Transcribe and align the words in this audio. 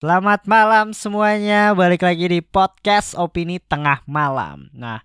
Selamat 0.00 0.48
malam 0.48 0.96
semuanya, 0.96 1.76
balik 1.76 2.08
lagi 2.08 2.24
di 2.24 2.40
podcast 2.40 3.12
Opini 3.12 3.60
Tengah 3.60 4.00
Malam. 4.08 4.72
Nah, 4.72 5.04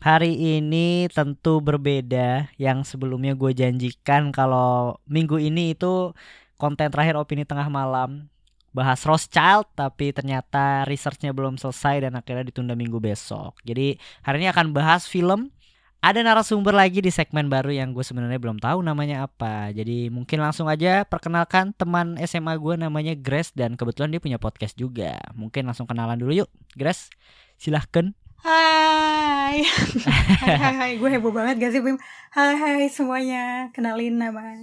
hari 0.00 0.56
ini 0.56 1.04
tentu 1.12 1.60
berbeda 1.60 2.48
yang 2.56 2.80
sebelumnya 2.80 3.36
gue 3.36 3.52
janjikan 3.52 4.32
kalau 4.32 4.96
minggu 5.04 5.36
ini 5.36 5.76
itu 5.76 6.16
konten 6.56 6.88
terakhir 6.88 7.20
Opini 7.20 7.44
Tengah 7.44 7.68
Malam 7.68 8.32
bahas 8.72 9.04
Rothschild 9.04 9.68
tapi 9.76 10.16
ternyata 10.16 10.88
researchnya 10.88 11.36
belum 11.36 11.60
selesai 11.60 12.08
dan 12.08 12.16
akhirnya 12.16 12.48
ditunda 12.48 12.72
minggu 12.72 12.96
besok. 12.96 13.60
Jadi 13.68 14.00
hari 14.24 14.40
ini 14.40 14.48
akan 14.48 14.72
bahas 14.72 15.04
film 15.04 15.52
ada 16.00 16.20
narasumber 16.22 16.70
lagi 16.70 17.02
di 17.02 17.10
segmen 17.10 17.50
baru 17.50 17.72
yang 17.74 17.90
gue 17.90 18.04
sebenarnya 18.04 18.38
belum 18.38 18.62
tahu 18.62 18.78
namanya 18.84 19.26
apa. 19.26 19.74
Jadi 19.74 20.12
mungkin 20.12 20.38
langsung 20.38 20.70
aja 20.70 21.02
perkenalkan 21.02 21.74
teman 21.74 22.14
SMA 22.22 22.54
gue 22.60 22.74
namanya 22.78 23.14
Grace 23.18 23.50
dan 23.56 23.74
kebetulan 23.74 24.14
dia 24.14 24.22
punya 24.22 24.38
podcast 24.38 24.78
juga. 24.78 25.18
Mungkin 25.34 25.66
langsung 25.66 25.88
kenalan 25.88 26.20
dulu 26.20 26.46
yuk. 26.46 26.50
Grace, 26.78 27.10
silahkan. 27.58 28.14
Hai. 28.44 29.66
hai, 30.46 30.56
hai, 30.60 30.74
hai. 30.78 30.92
Gue 31.00 31.10
heboh 31.10 31.34
banget 31.34 31.58
gak 31.58 31.72
sih 31.74 31.82
Bim? 31.82 31.98
Hai, 32.30 32.54
hai 32.54 32.86
semuanya. 32.86 33.74
Kenalin 33.74 34.20
nama 34.20 34.62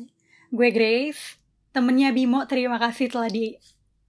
gue 0.54 0.70
Grace. 0.72 1.42
Temennya 1.74 2.14
Bimo, 2.14 2.46
terima 2.46 2.78
kasih 2.78 3.10
telah 3.10 3.28
di 3.28 3.58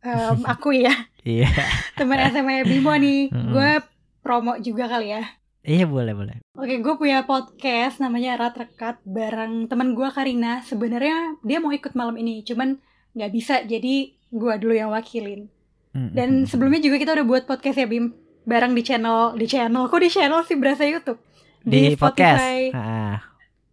um, 0.05 0.45
aku 0.55 0.77
ya. 0.77 0.93
Iya. 1.25 1.49
Temen 1.97 2.21
SMA 2.31 2.63
Bimo 2.69 2.93
nih. 2.95 3.33
Gue 3.33 3.81
promo 4.23 4.55
juga 4.61 4.87
kali 4.87 5.17
ya. 5.17 5.25
Iya 5.65 5.89
boleh 5.89 6.13
boleh. 6.13 6.37
Oke, 6.61 6.77
gue 6.85 6.95
punya 7.01 7.25
podcast 7.25 7.97
namanya 7.97 8.37
Erat 8.37 8.55
Rekat 8.61 9.01
bareng 9.09 9.65
teman 9.65 9.97
gue 9.97 10.09
Karina. 10.13 10.61
Sebenarnya 10.61 11.41
dia 11.41 11.57
mau 11.57 11.73
ikut 11.73 11.97
malam 11.97 12.21
ini, 12.21 12.45
cuman 12.45 12.77
nggak 13.17 13.33
bisa, 13.33 13.65
jadi 13.65 14.13
gue 14.13 14.55
dulu 14.61 14.77
yang 14.77 14.93
wakilin. 14.93 15.49
Dan 15.95 16.43
sebelumnya 16.51 16.83
juga 16.83 16.99
kita 16.99 17.15
udah 17.15 17.27
buat 17.27 17.43
podcast 17.47 17.79
ya 17.79 17.87
Bim, 17.87 18.11
bareng 18.43 18.75
di 18.75 18.83
channel 18.83 19.39
di 19.39 19.47
channel. 19.47 19.87
Kok 19.87 20.01
di 20.03 20.11
channel 20.11 20.43
sih 20.43 20.59
berasa 20.59 20.83
YouTube? 20.83 21.23
Di, 21.63 21.95
podcast. 21.95 22.43
Spotify. 22.43 22.61
Ah. 22.75 23.19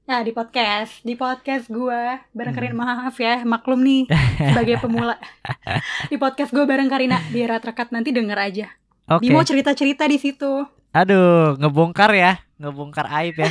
Nah 0.06 0.20
di 0.22 0.32
podcast, 0.32 1.02
di 1.02 1.18
podcast 1.18 1.66
gue 1.66 2.02
bareng 2.32 2.54
Karina 2.54 2.78
maaf 2.78 3.18
ya, 3.18 3.42
maklum 3.42 3.82
nih 3.82 4.06
sebagai 4.38 4.78
pemula. 4.78 5.18
di 6.14 6.16
podcast 6.22 6.54
gue 6.54 6.62
bareng 6.62 6.88
Karina 6.94 7.18
di 7.34 7.42
Erat 7.42 7.66
Rekat 7.66 7.90
nanti 7.90 8.14
denger 8.14 8.38
aja. 8.38 8.68
Oke. 9.10 9.26
Bimo 9.26 9.42
cerita-cerita 9.42 10.06
di 10.06 10.22
situ. 10.22 10.81
Aduh, 10.92 11.56
ngebongkar 11.56 12.12
ya, 12.12 12.44
ngebongkar 12.60 13.08
aib 13.24 13.40
ya. 13.40 13.48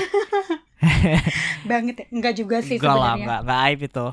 Banget 1.70 2.04
ya? 2.04 2.06
Enggak 2.12 2.36
juga 2.36 2.60
sih 2.60 2.76
Enggak 2.76 2.96
lah, 3.00 3.12
enggak, 3.16 3.40
enggak 3.48 3.60
aib 3.64 3.80
itu. 3.88 4.06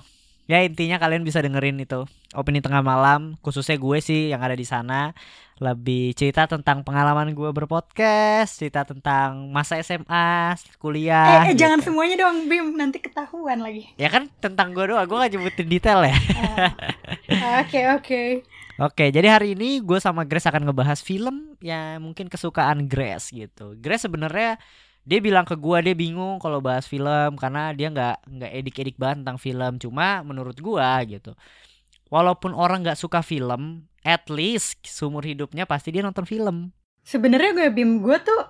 Ya 0.47 0.63
intinya 0.63 0.95
kalian 0.95 1.27
bisa 1.27 1.43
dengerin 1.43 1.75
itu 1.75 2.07
opini 2.31 2.63
tengah 2.63 2.79
malam, 2.79 3.35
khususnya 3.43 3.75
gue 3.75 3.99
sih 3.99 4.31
yang 4.31 4.39
ada 4.39 4.55
di 4.55 4.63
sana 4.63 5.11
lebih 5.59 6.15
cerita 6.15 6.47
tentang 6.47 6.87
pengalaman 6.87 7.35
gue 7.35 7.51
berpodcast, 7.51 8.63
cerita 8.63 8.87
tentang 8.87 9.51
masa 9.51 9.75
SMA, 9.83 10.55
kuliah. 10.79 11.43
Eh, 11.43 11.51
eh 11.51 11.55
jangan 11.59 11.83
gitu. 11.83 11.91
semuanya 11.91 12.15
dong 12.23 12.47
Bim, 12.47 12.79
nanti 12.79 13.03
ketahuan 13.03 13.59
lagi. 13.59 13.91
Ya 13.99 14.07
kan 14.07 14.31
tentang 14.39 14.71
gue 14.71 14.87
doang, 14.87 15.03
gue 15.03 15.17
gak 15.19 15.31
nyebutin 15.35 15.67
detail 15.67 15.99
ya. 16.07 16.15
Ah, 16.39 17.59
Oke 17.67 17.81
oke. 17.91 18.23
Oke, 18.77 19.09
jadi 19.09 19.25
hari 19.33 19.57
ini 19.57 19.81
gue 19.81 19.97
sama 19.97 20.21
Grace 20.21 20.45
akan 20.45 20.69
ngebahas 20.69 21.01
film 21.01 21.57
yang 21.65 21.97
mungkin 21.97 22.29
kesukaan 22.29 22.85
Grace 22.85 23.33
gitu. 23.33 23.73
Grace 23.73 24.05
sebenarnya 24.05 24.61
dia 25.01 25.17
bilang 25.17 25.49
ke 25.49 25.57
gue 25.57 25.77
dia 25.81 25.95
bingung 25.97 26.37
kalau 26.37 26.61
bahas 26.61 26.85
film 26.85 27.41
karena 27.41 27.73
dia 27.73 27.89
nggak 27.89 28.29
nggak 28.29 28.51
edik-edik 28.53 28.93
banget 29.01 29.25
tentang 29.25 29.41
film. 29.41 29.73
Cuma 29.81 30.21
menurut 30.21 30.53
gue 30.61 30.89
gitu, 31.09 31.33
walaupun 32.13 32.53
orang 32.53 32.85
nggak 32.85 33.01
suka 33.01 33.25
film, 33.25 33.89
at 34.05 34.29
least 34.29 34.77
seumur 34.85 35.25
hidupnya 35.25 35.65
pasti 35.65 35.89
dia 35.89 36.05
nonton 36.05 36.29
film. 36.29 36.69
Sebenarnya 37.01 37.57
gue 37.57 37.67
Bim, 37.73 38.05
gue 38.05 38.17
tuh 38.21 38.41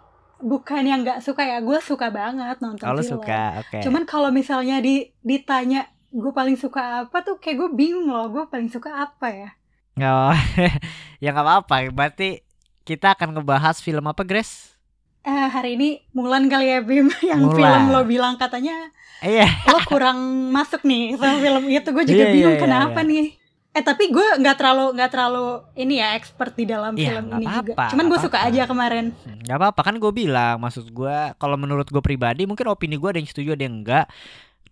bukan 0.43 0.83
yang 0.83 1.07
nggak 1.07 1.23
suka 1.23 1.47
ya, 1.47 1.63
gue 1.63 1.79
suka 1.79 2.11
banget 2.11 2.59
nonton 2.59 2.83
Kalau 2.83 2.99
film. 2.99 3.23
suka, 3.23 3.63
oke. 3.63 3.79
Cuman 3.79 4.03
kalau 4.03 4.27
misalnya 4.35 4.83
di 4.83 5.07
ditanya 5.23 5.87
gue 6.11 6.35
paling 6.35 6.59
suka 6.59 7.07
apa 7.07 7.23
tuh 7.23 7.39
kayak 7.39 7.63
gue 7.63 7.69
bingung 7.71 8.11
loh, 8.11 8.27
gue 8.27 8.43
paling 8.51 8.67
suka 8.67 9.07
apa 9.07 9.31
ya? 9.31 9.49
Nggak, 9.97 10.33
ya 11.23 11.29
nggak 11.29 11.43
apa-apa. 11.43 11.75
Berarti 11.89 12.45
kita 12.83 13.11
akan 13.11 13.35
ngebahas 13.35 13.77
film 13.77 14.05
apa, 14.05 14.21
Grace? 14.21 14.77
Eh, 15.21 15.47
hari 15.49 15.75
ini 15.75 15.89
Mulan 16.13 16.47
kali 16.47 16.69
ya 16.69 16.79
Bim, 16.79 17.11
yang 17.25 17.41
Mulan. 17.43 17.57
film 17.57 17.83
lo 17.91 18.01
bilang 18.05 18.37
katanya 18.37 18.93
Iya. 19.17 19.49
lo 19.65 19.81
kurang 19.83 20.15
masuk 20.49 20.85
nih 20.85 21.17
sama 21.17 21.41
film 21.41 21.65
itu, 21.67 21.89
gue 21.89 22.05
juga 22.05 22.23
Iya, 22.23 22.31
bingung 22.31 22.55
iya, 22.55 22.61
kenapa 22.61 23.01
iya. 23.01 23.09
nih. 23.09 23.27
Eh 23.73 23.83
tapi 23.83 24.07
gue 24.07 24.27
nggak 24.39 24.55
terlalu 24.55 24.93
nggak 24.93 25.11
terlalu 25.11 25.45
ini 25.75 25.99
ya 25.99 26.13
expert 26.13 26.53
di 26.53 26.63
dalam 26.63 26.93
Iya, 26.93 27.01
film 27.11 27.23
nggak 27.27 27.37
ini 27.37 27.45
juga. 27.45 27.57
apa-apa, 27.67 27.85
Cuman 27.91 28.05
gue 28.05 28.11
nggak 28.11 28.23
suka 28.23 28.39
aja 28.39 28.61
kemarin. 28.63 29.05
Gak 29.41 29.57
apa-apa 29.57 29.81
kan 29.83 29.95
gue 29.95 30.11
bilang 30.11 30.55
Maksud 30.57 30.85
gue 30.89 31.17
Kalau 31.33 31.55
menurut 31.55 31.85
gue 31.85 32.01
pribadi 32.01 32.43
Mungkin 32.43 32.67
opini 32.67 32.95
gue 32.95 33.07
ada 33.07 33.15
yang 33.15 33.25
setuju 33.25 33.49
Ada 33.53 33.63
yang 33.63 33.75
enggak 33.77 34.05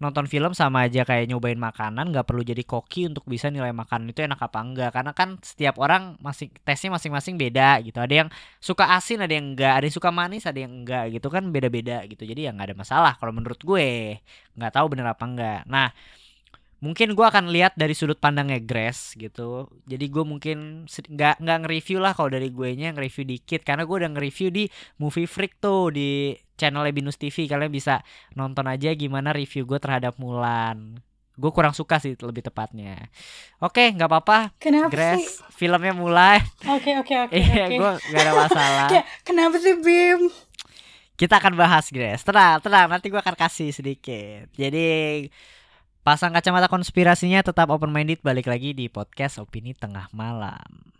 Nonton 0.01 0.27
film 0.27 0.51
sama 0.51 0.87
aja 0.87 1.07
kayak 1.07 1.31
nyobain 1.31 1.59
makanan 1.59 2.11
Gak 2.11 2.27
perlu 2.27 2.43
jadi 2.43 2.61
koki 2.63 3.07
Untuk 3.11 3.23
bisa 3.27 3.47
nilai 3.47 3.71
makanan 3.71 4.11
itu 4.11 4.23
enak 4.23 4.39
apa 4.39 4.59
enggak. 4.59 4.91
Karena 4.95 5.11
kan 5.15 5.39
setiap 5.39 5.79
orang 5.79 6.19
masing 6.19 6.51
Tesnya 6.63 6.95
masing-masing 6.95 7.35
beda 7.39 7.79
gitu. 7.83 7.97
Ada 7.99 8.25
yang 8.25 8.29
suka 8.59 8.91
asin 8.95 9.23
Ada 9.23 9.33
yang 9.35 9.55
enggak. 9.55 9.73
Ada 9.79 9.85
yang 9.87 9.95
suka 9.95 10.09
manis 10.11 10.43
Ada 10.43 10.59
yang 10.59 10.73
enggak 10.83 11.03
gitu 11.15 11.27
kan 11.31 11.43
Beda-beda 11.49 12.03
gitu. 12.05 12.23
Jadi 12.27 12.47
ya 12.47 12.51
nggak 12.51 12.73
ada 12.73 12.77
masalah 12.77 13.13
Kalau 13.15 13.31
menurut 13.31 13.59
gue. 13.59 14.19
Nggak 14.55 14.71
tahu 14.75 14.85
bener 14.91 15.07
apa 15.11 15.23
enggak. 15.23 15.61
Nah 15.69 15.89
mungkin 16.83 17.15
gue 17.15 17.25
akan 17.25 17.51
lihat 17.51 17.73
dari 17.79 17.95
sudut 17.95 18.19
pandangnya 18.19 18.59
Grace 18.59 19.15
gitu. 19.15 19.71
Jadi 19.87 20.05
gue 20.11 20.23
mungkin 20.27 20.85
nggak 20.87 21.41
nggak 21.41 21.57
nge-review 21.65 21.97
lah 22.03 22.11
kalau 22.11 22.29
dari 22.31 22.51
gue 22.51 22.69
nya 22.75 22.91
nge-review 22.91 23.25
dikit. 23.25 23.61
Karena 23.63 23.87
gue 23.87 23.95
udah 23.95 24.11
nge-review 24.11 24.49
di 24.51 24.63
Movie 24.99 25.29
Freak 25.29 25.59
tuh 25.59 25.91
di 25.95 26.35
channel 26.55 26.87
Binus 26.95 27.19
TV 27.19 27.51
kalian 27.51 27.71
bisa 27.71 27.99
nonton 28.33 28.63
aja 28.67 28.91
gimana 28.95 29.35
review 29.35 29.67
gue 29.67 29.79
terhadap 29.79 30.15
Mulan. 30.19 30.99
Gue 31.35 31.51
kurang 31.51 31.75
suka 31.75 31.99
sih 31.99 32.15
lebih 32.15 32.47
tepatnya. 32.47 33.11
Oke 33.59 33.91
nggak 33.91 34.07
apa-apa. 34.07 34.55
Kenapa 34.55 34.87
sih? 34.87 34.95
Grace 34.95 35.43
filmnya 35.55 35.91
mulai 35.95 36.39
Oke 36.67 36.95
oke 36.95 37.15
oke 37.27 37.35
iya 37.39 37.67
gue 37.67 37.91
nggak 38.11 38.21
ada 38.23 38.33
masalah. 38.35 38.87
Kenapa 39.27 39.55
sih 39.59 39.75
Bim? 39.79 40.31
kita 41.15 41.39
akan 41.39 41.55
bahas 41.55 41.87
Grace. 41.91 42.27
Tenang 42.27 42.59
tenang. 42.59 42.91
Nanti 42.91 43.07
gue 43.07 43.19
akan 43.19 43.35
kasih 43.39 43.71
sedikit. 43.71 44.51
Jadi 44.55 44.87
pasang 46.05 46.37
kacamata 46.37 46.69
konspirasinya 46.69 47.41
tetap 47.41 47.73
open 47.73 47.89
minded 47.89 48.21
balik 48.21 48.45
lagi 48.45 48.77
di 48.77 48.85
podcast 48.93 49.41
opini 49.41 49.73
tengah 49.73 50.05
malam. 50.13 50.93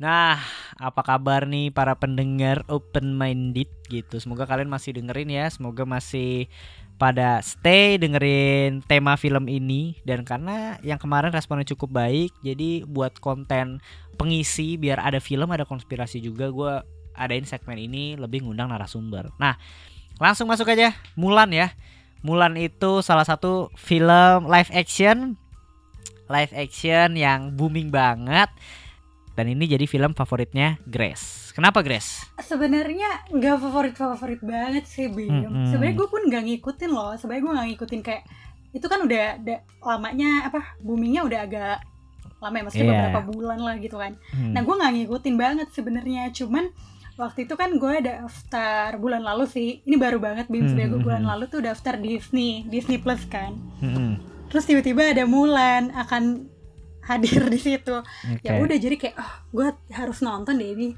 Nah, 0.00 0.40
apa 0.80 1.04
kabar 1.04 1.44
nih 1.44 1.68
para 1.68 1.92
pendengar 1.94 2.64
open 2.72 3.12
minded 3.12 3.68
gitu. 3.92 4.16
Semoga 4.16 4.48
kalian 4.48 4.72
masih 4.72 4.96
dengerin 4.96 5.28
ya. 5.28 5.46
Semoga 5.52 5.84
masih 5.84 6.48
pada 6.96 7.40
stay 7.44 7.96
dengerin 7.96 8.84
tema 8.84 9.16
film 9.20 9.48
ini 9.48 9.96
dan 10.04 10.24
karena 10.24 10.76
yang 10.84 11.00
kemarin 11.00 11.32
responnya 11.32 11.64
cukup 11.64 11.96
baik, 11.96 12.32
jadi 12.44 12.84
buat 12.84 13.16
konten 13.24 13.80
pengisi 14.20 14.76
biar 14.76 15.00
ada 15.00 15.16
film, 15.16 15.48
ada 15.48 15.64
konspirasi 15.64 16.20
juga 16.20 16.52
gue 16.52 16.72
adain 17.16 17.44
segmen 17.48 17.80
ini 17.80 18.20
lebih 18.20 18.44
ngundang 18.44 18.68
narasumber. 18.68 19.32
Nah, 19.40 19.56
langsung 20.20 20.48
masuk 20.48 20.68
aja 20.68 20.92
Mulan 21.16 21.52
ya. 21.52 21.72
Mulan 22.20 22.56
itu 22.60 23.00
salah 23.00 23.24
satu 23.24 23.72
film 23.80 24.44
live 24.44 24.68
action 24.76 25.40
live 26.30 26.54
action 26.54 27.18
yang 27.18 27.56
booming 27.58 27.90
banget 27.90 28.48
dan 29.32 29.46
ini 29.46 29.64
jadi 29.64 29.84
film 29.84 30.12
favoritnya 30.12 30.76
Grace. 30.84 31.50
Kenapa 31.50 31.80
Grace? 31.80 32.26
Sebenarnya 32.40 33.26
nggak 33.28 33.56
favorit 33.58 33.94
favorit 33.94 34.40
banget 34.40 34.84
sih 34.84 35.06
Bim. 35.06 35.30
Mm-mm. 35.30 35.66
Sebenarnya 35.68 35.96
gue 35.96 36.08
pun 36.08 36.22
nggak 36.24 36.44
ngikutin 36.44 36.90
loh. 36.90 37.12
Sebenarnya 37.14 37.42
gue 37.42 37.52
nggak 37.52 37.68
ngikutin 37.74 38.00
kayak 38.00 38.22
itu 38.70 38.86
kan 38.86 39.02
udah, 39.02 39.42
udah 39.42 39.58
lamanya 39.82 40.46
apa 40.46 40.78
boomingnya 40.78 41.26
udah 41.26 41.40
agak 41.42 41.76
lama 42.38 42.54
ya 42.54 42.62
maksudnya 42.62 42.86
Iya. 42.86 42.94
beberapa 42.94 43.20
bulan 43.28 43.58
lah 43.58 43.76
gitu 43.76 43.96
kan. 43.96 44.12
Hmm. 44.30 44.52
Nah 44.54 44.60
gue 44.60 44.74
nggak 44.74 44.92
ngikutin 44.96 45.34
banget 45.36 45.68
sebenarnya. 45.70 46.22
Cuman 46.30 46.64
waktu 47.16 47.44
itu 47.44 47.54
kan 47.54 47.70
gue 47.74 47.94
daftar 48.00 48.96
bulan 48.96 49.20
lalu 49.20 49.44
sih. 49.44 49.68
Ini 49.82 49.96
baru 49.96 50.18
banget 50.18 50.46
Bim. 50.48 50.64
Sebenarnya 50.64 50.90
gue 50.90 51.00
Hmm, 51.00 51.06
bulan 51.06 51.22
hmm, 51.22 51.30
lalu 51.30 51.44
tuh 51.48 51.60
daftar 51.60 51.94
Disney, 51.96 52.64
Disney 52.66 52.96
Plus 52.96 53.26
kan. 53.26 53.58
Mm-mm. 53.80 54.16
Terus 54.48 54.66
tiba-tiba 54.66 55.06
ada 55.06 55.22
Mulan 55.24 55.90
akan 55.92 56.50
hadir 57.10 57.42
di 57.50 57.58
situ. 57.58 57.96
Oke. 57.98 58.46
Ya 58.46 58.62
udah 58.62 58.78
jadi 58.78 58.96
kayak 58.96 59.16
oh 59.18 59.32
gue 59.50 59.66
harus 59.90 60.22
nonton 60.22 60.54
deh 60.56 60.70
ini. 60.70 60.88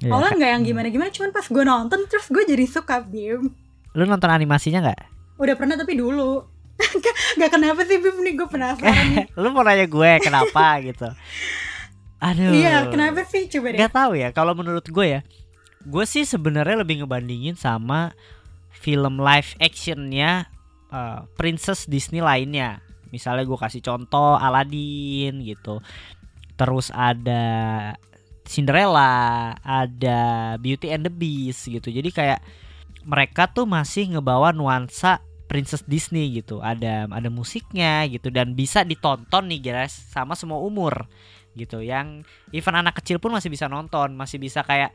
Iya. 0.00 0.10
Awalnya 0.10 0.34
nggak 0.40 0.50
yang 0.58 0.62
gimana-gimana, 0.64 1.10
cuman 1.12 1.30
pas 1.30 1.46
gue 1.46 1.64
nonton 1.64 2.00
terus 2.08 2.26
gue 2.32 2.42
jadi 2.48 2.64
suka 2.66 3.04
Bim. 3.04 3.52
Lu 3.94 4.02
nonton 4.08 4.30
animasinya 4.32 4.90
nggak? 4.90 5.00
Udah 5.38 5.54
pernah 5.54 5.76
tapi 5.78 5.94
dulu. 5.94 6.54
gak, 7.38 7.50
kenapa 7.54 7.80
sih 7.86 7.98
Bim 8.02 8.18
nih 8.22 8.34
gue 8.34 8.48
penasaran 8.50 9.06
lu 9.42 9.48
mau 9.54 9.62
nanya 9.62 9.86
gue 9.86 10.10
kenapa 10.22 10.64
gitu 10.88 11.08
aduh 12.18 12.52
iya 12.54 12.88
kenapa 12.88 13.22
sih 13.28 13.46
coba 13.50 13.74
deh 13.74 13.78
Gak 13.84 13.94
tahu 13.94 14.12
ya 14.18 14.28
kalau 14.34 14.56
menurut 14.56 14.86
gue 14.86 15.06
ya 15.06 15.20
gue 15.84 16.04
sih 16.08 16.24
sebenarnya 16.24 16.80
lebih 16.80 17.04
ngebandingin 17.04 17.54
sama 17.54 18.16
film 18.72 19.20
live 19.20 19.52
actionnya 19.60 20.48
uh, 20.88 21.28
princess 21.36 21.84
Disney 21.84 22.24
lainnya 22.24 22.80
misalnya 23.14 23.46
gue 23.46 23.54
kasih 23.54 23.78
contoh 23.78 24.34
Aladdin 24.34 25.38
gitu. 25.46 25.78
Terus 26.58 26.90
ada 26.90 27.44
Cinderella 28.44 29.54
ada 29.62 30.54
Beauty 30.58 30.90
and 30.90 31.06
the 31.06 31.12
Beast 31.14 31.70
gitu. 31.70 31.88
Jadi 31.94 32.10
kayak 32.10 32.42
mereka 33.06 33.46
tuh 33.46 33.64
masih 33.64 34.18
ngebawa 34.18 34.50
nuansa 34.50 35.22
Princess 35.46 35.86
Disney 35.86 36.34
gitu. 36.34 36.58
Ada 36.58 37.06
ada 37.06 37.30
musiknya 37.30 38.02
gitu. 38.10 38.34
Dan 38.34 38.58
bisa 38.58 38.82
ditonton 38.82 39.46
nih 39.46 39.60
guys 39.72 39.94
sama 40.10 40.34
semua 40.34 40.58
umur 40.58 41.06
gitu. 41.54 41.80
Yang 41.80 42.26
even 42.50 42.74
anak 42.74 42.98
kecil 42.98 43.22
pun 43.22 43.30
masih 43.30 43.48
bisa 43.48 43.70
nonton 43.70 44.12
masih 44.18 44.42
bisa 44.42 44.66
kayak 44.66 44.90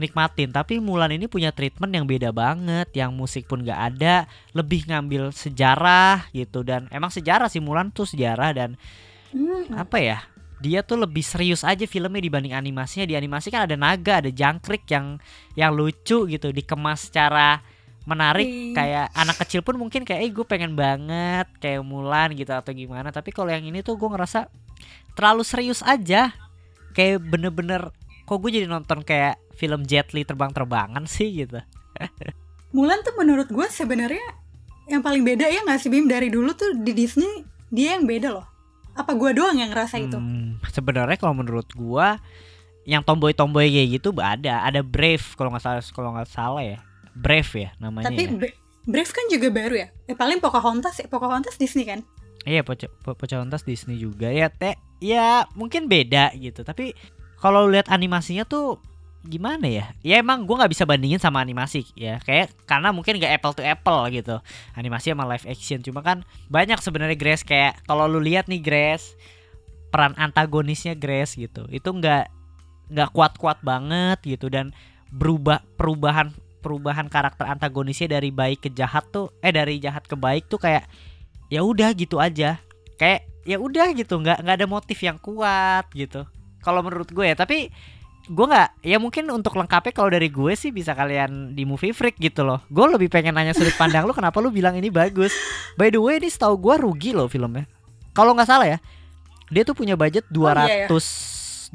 nikmatin. 0.00 0.50
Tapi 0.50 0.80
Mulan 0.80 1.12
ini 1.12 1.28
punya 1.28 1.52
treatment 1.52 1.92
yang 1.92 2.08
beda 2.08 2.32
banget 2.32 2.88
yang 2.96 3.12
musik 3.12 3.44
pun 3.44 3.60
gak 3.60 3.94
ada 3.94 4.24
lebih 4.56 4.88
ngambil 4.88 5.30
sejarah 5.30 6.26
gitu. 6.32 6.64
Dan 6.64 6.88
emang 6.88 7.12
sejarah 7.12 7.52
sih 7.52 7.60
Mulan 7.60 7.92
tuh 7.92 8.08
sejarah 8.08 8.50
dan 8.56 8.80
hmm. 9.36 9.76
apa 9.76 9.98
ya 10.00 10.18
dia 10.60 10.84
tuh 10.84 11.00
lebih 11.00 11.24
serius 11.24 11.64
aja 11.64 11.88
filmnya 11.88 12.20
dibanding 12.20 12.52
animasinya. 12.52 13.08
Di 13.08 13.16
animasi 13.16 13.48
kan 13.48 13.64
ada 13.68 13.76
naga 13.76 14.20
ada 14.20 14.28
jangkrik 14.28 14.84
yang 14.92 15.16
yang 15.56 15.72
lucu 15.72 16.28
gitu 16.28 16.52
dikemas 16.52 17.08
secara 17.08 17.60
menarik. 18.04 18.48
Hmm. 18.48 18.74
kayak 18.76 19.06
anak 19.12 19.36
kecil 19.44 19.60
pun 19.60 19.76
mungkin 19.76 20.04
kayak 20.04 20.20
eh 20.24 20.30
gue 20.32 20.46
pengen 20.48 20.76
banget 20.76 21.48
kayak 21.60 21.80
Mulan 21.84 22.36
gitu 22.36 22.52
atau 22.52 22.72
gimana. 22.76 23.08
Tapi 23.08 23.32
kalau 23.32 23.48
yang 23.48 23.64
ini 23.64 23.80
tuh 23.80 23.96
gue 23.96 24.08
ngerasa 24.08 24.52
terlalu 25.16 25.42
serius 25.44 25.80
aja. 25.80 26.32
Kayak 26.92 27.24
bener-bener 27.24 27.88
kok 28.28 28.38
gue 28.38 28.50
jadi 28.62 28.70
nonton 28.70 29.00
kayak 29.02 29.40
film 29.60 29.84
Jet 29.84 30.16
Li 30.16 30.24
terbang-terbangan 30.24 31.04
sih 31.04 31.44
gitu. 31.44 31.60
Mulan 32.76 33.04
tuh 33.04 33.12
menurut 33.20 33.52
gue 33.52 33.66
sebenarnya 33.68 34.24
yang 34.88 35.04
paling 35.04 35.20
beda 35.20 35.44
ya 35.46 35.60
nggak 35.60 35.76
sih 35.76 35.92
Bim? 35.92 36.08
Dari 36.08 36.32
dulu 36.32 36.56
tuh 36.56 36.80
di 36.80 36.96
Disney 36.96 37.44
dia 37.68 38.00
yang 38.00 38.08
beda 38.08 38.32
loh. 38.32 38.46
Apa 38.96 39.12
gue 39.12 39.36
doang 39.36 39.60
yang 39.60 39.68
ngerasa 39.68 40.00
itu? 40.00 40.16
Hmm, 40.16 40.56
sebenarnya 40.72 41.20
kalau 41.20 41.36
menurut 41.36 41.68
gue 41.76 42.08
yang 42.88 43.04
tomboy-tomboy 43.04 43.68
kayak 43.68 44.00
gitu 44.00 44.16
ada. 44.16 44.64
Ada 44.64 44.80
Brave 44.80 45.22
kalau 45.36 45.52
nggak 45.52 45.62
salah 45.62 45.84
kalau 45.92 46.10
nggak 46.16 46.30
salah 46.30 46.64
ya. 46.64 46.78
Brave 47.12 47.50
ya 47.52 47.70
namanya 47.76 48.08
tapi 48.08 48.22
ya. 48.26 48.50
Brave 48.88 49.12
kan 49.12 49.24
juga 49.28 49.48
baru 49.52 49.74
ya? 49.76 49.88
Eh, 50.08 50.16
paling 50.16 50.40
Pocahontas 50.40 50.96
ya. 50.98 51.06
Pocahontas 51.06 51.60
Disney 51.60 51.84
kan? 51.84 52.00
Iya 52.48 52.64
po 52.64 52.72
Pocahontas 53.04 53.62
Disney 53.62 54.00
juga 54.00 54.32
ya 54.32 54.48
teh. 54.48 54.74
Ya 54.98 55.44
mungkin 55.54 55.86
beda 55.86 56.32
gitu. 56.34 56.64
Tapi 56.64 56.96
kalau 57.38 57.68
lihat 57.68 57.88
animasinya 57.88 58.44
tuh 58.44 58.80
gimana 59.26 59.68
ya? 59.68 59.92
Ya 60.00 60.20
emang 60.20 60.48
gue 60.48 60.56
nggak 60.56 60.72
bisa 60.72 60.88
bandingin 60.88 61.20
sama 61.20 61.44
animasi 61.44 61.84
ya. 61.92 62.20
Kayak 62.24 62.56
karena 62.64 62.88
mungkin 62.94 63.20
gak 63.20 63.36
apple 63.36 63.54
to 63.56 63.62
apple 63.64 64.00
gitu. 64.08 64.40
Animasi 64.76 65.12
sama 65.12 65.28
live 65.28 65.44
action. 65.44 65.84
Cuma 65.84 66.00
kan 66.00 66.24
banyak 66.48 66.80
sebenarnya 66.80 67.16
Grace. 67.20 67.44
Kayak 67.44 67.80
kalau 67.84 68.08
lu 68.08 68.20
lihat 68.22 68.48
nih 68.48 68.62
Grace 68.64 69.16
peran 69.90 70.14
antagonisnya 70.14 70.94
Grace 70.94 71.34
gitu 71.34 71.66
itu 71.66 71.90
nggak 71.90 72.30
nggak 72.94 73.10
kuat-kuat 73.12 73.60
banget 73.60 74.18
gitu. 74.24 74.48
Dan 74.48 74.72
berubah 75.12 75.60
perubahan 75.76 76.32
perubahan 76.60 77.08
karakter 77.08 77.48
antagonisnya 77.48 78.20
dari 78.20 78.30
baik 78.32 78.68
ke 78.68 78.70
jahat 78.72 79.08
tuh 79.12 79.32
eh 79.40 79.52
dari 79.52 79.80
jahat 79.80 80.04
ke 80.04 80.16
baik 80.16 80.48
tuh 80.48 80.60
kayak 80.60 80.88
ya 81.52 81.60
udah 81.60 81.92
gitu 81.92 82.16
aja. 82.16 82.56
Kayak 82.96 83.28
ya 83.44 83.60
udah 83.60 83.92
gitu. 83.92 84.16
Nggak 84.16 84.48
nggak 84.48 84.56
ada 84.56 84.68
motif 84.68 84.96
yang 85.04 85.20
kuat 85.20 85.88
gitu. 85.92 86.24
Kalau 86.64 86.80
menurut 86.80 87.08
gue 87.12 87.24
ya. 87.24 87.36
Tapi 87.36 87.72
gue 88.30 88.46
nggak 88.46 88.86
ya 88.86 89.02
mungkin 89.02 89.26
untuk 89.34 89.58
lengkapnya 89.58 89.90
kalau 89.90 90.06
dari 90.06 90.30
gue 90.30 90.54
sih 90.54 90.70
bisa 90.70 90.94
kalian 90.94 91.58
di 91.58 91.66
movie 91.66 91.90
freak 91.90 92.14
gitu 92.22 92.46
loh. 92.46 92.62
Gue 92.70 92.86
lebih 92.86 93.10
pengen 93.10 93.34
nanya 93.34 93.50
sudut 93.50 93.74
pandang 93.74 94.06
lu 94.06 94.14
kenapa 94.14 94.38
lu 94.38 94.54
bilang 94.54 94.78
ini 94.78 94.86
bagus? 94.86 95.34
By 95.74 95.90
the 95.90 95.98
way 95.98 96.22
ini 96.22 96.30
setahu 96.30 96.54
gue 96.62 96.74
rugi 96.78 97.10
loh 97.10 97.26
filmnya. 97.26 97.66
Kalau 98.14 98.30
nggak 98.38 98.46
salah 98.46 98.70
ya 98.70 98.78
dia 99.50 99.66
tuh 99.66 99.74
punya 99.74 99.98
budget 99.98 100.24
200 100.30 100.38
oh, 100.38 100.64
iya, 100.64 100.86
iya. 100.86 100.88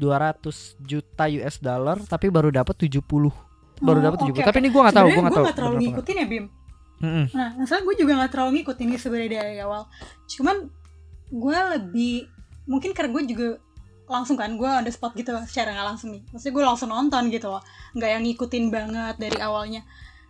200 0.00 0.80
juta 0.80 1.24
US 1.28 1.56
dollar 1.60 1.96
tapi 2.08 2.32
baru 2.32 2.48
dapat 2.48 2.72
70 2.88 3.04
baru 3.84 4.00
dapat 4.00 4.18
oh, 4.24 4.32
70 4.32 4.32
okay, 4.32 4.44
tapi 4.48 4.58
ini 4.64 4.68
gue 4.72 4.80
nggak 4.80 4.96
tahu 4.96 5.08
gue 5.12 5.22
nggak 5.22 5.36
tahu. 5.36 5.46
terlalu 5.52 5.76
ngikutin 5.84 6.16
ya 6.16 6.26
Bim. 6.26 6.44
mm-hmm. 6.96 7.24
nah 7.36 7.48
masalah 7.60 7.84
gue 7.84 7.94
juga 8.00 8.12
nggak 8.16 8.30
terlalu 8.32 8.50
ngikutin 8.60 8.86
ini 8.88 8.96
sebenarnya 8.96 9.30
dari 9.36 9.60
awal. 9.60 9.84
Cuman 10.24 10.56
gue 11.28 11.58
lebih 11.76 12.14
mungkin 12.64 12.90
karena 12.96 13.12
gue 13.12 13.22
juga 13.28 13.46
langsung 14.06 14.38
kan 14.38 14.54
gue 14.54 14.70
ada 14.70 14.90
spot 14.90 15.14
gitu 15.18 15.34
secara 15.46 15.74
nggak 15.74 15.86
langsung 15.94 16.14
nih. 16.14 16.22
Maksudnya 16.30 16.54
gue 16.54 16.64
langsung 16.64 16.88
nonton 16.90 17.22
gitu 17.30 17.50
loh 17.50 17.62
nggak 17.94 18.10
yang 18.10 18.22
ngikutin 18.22 18.64
banget 18.70 19.14
dari 19.18 19.38
awalnya. 19.42 19.82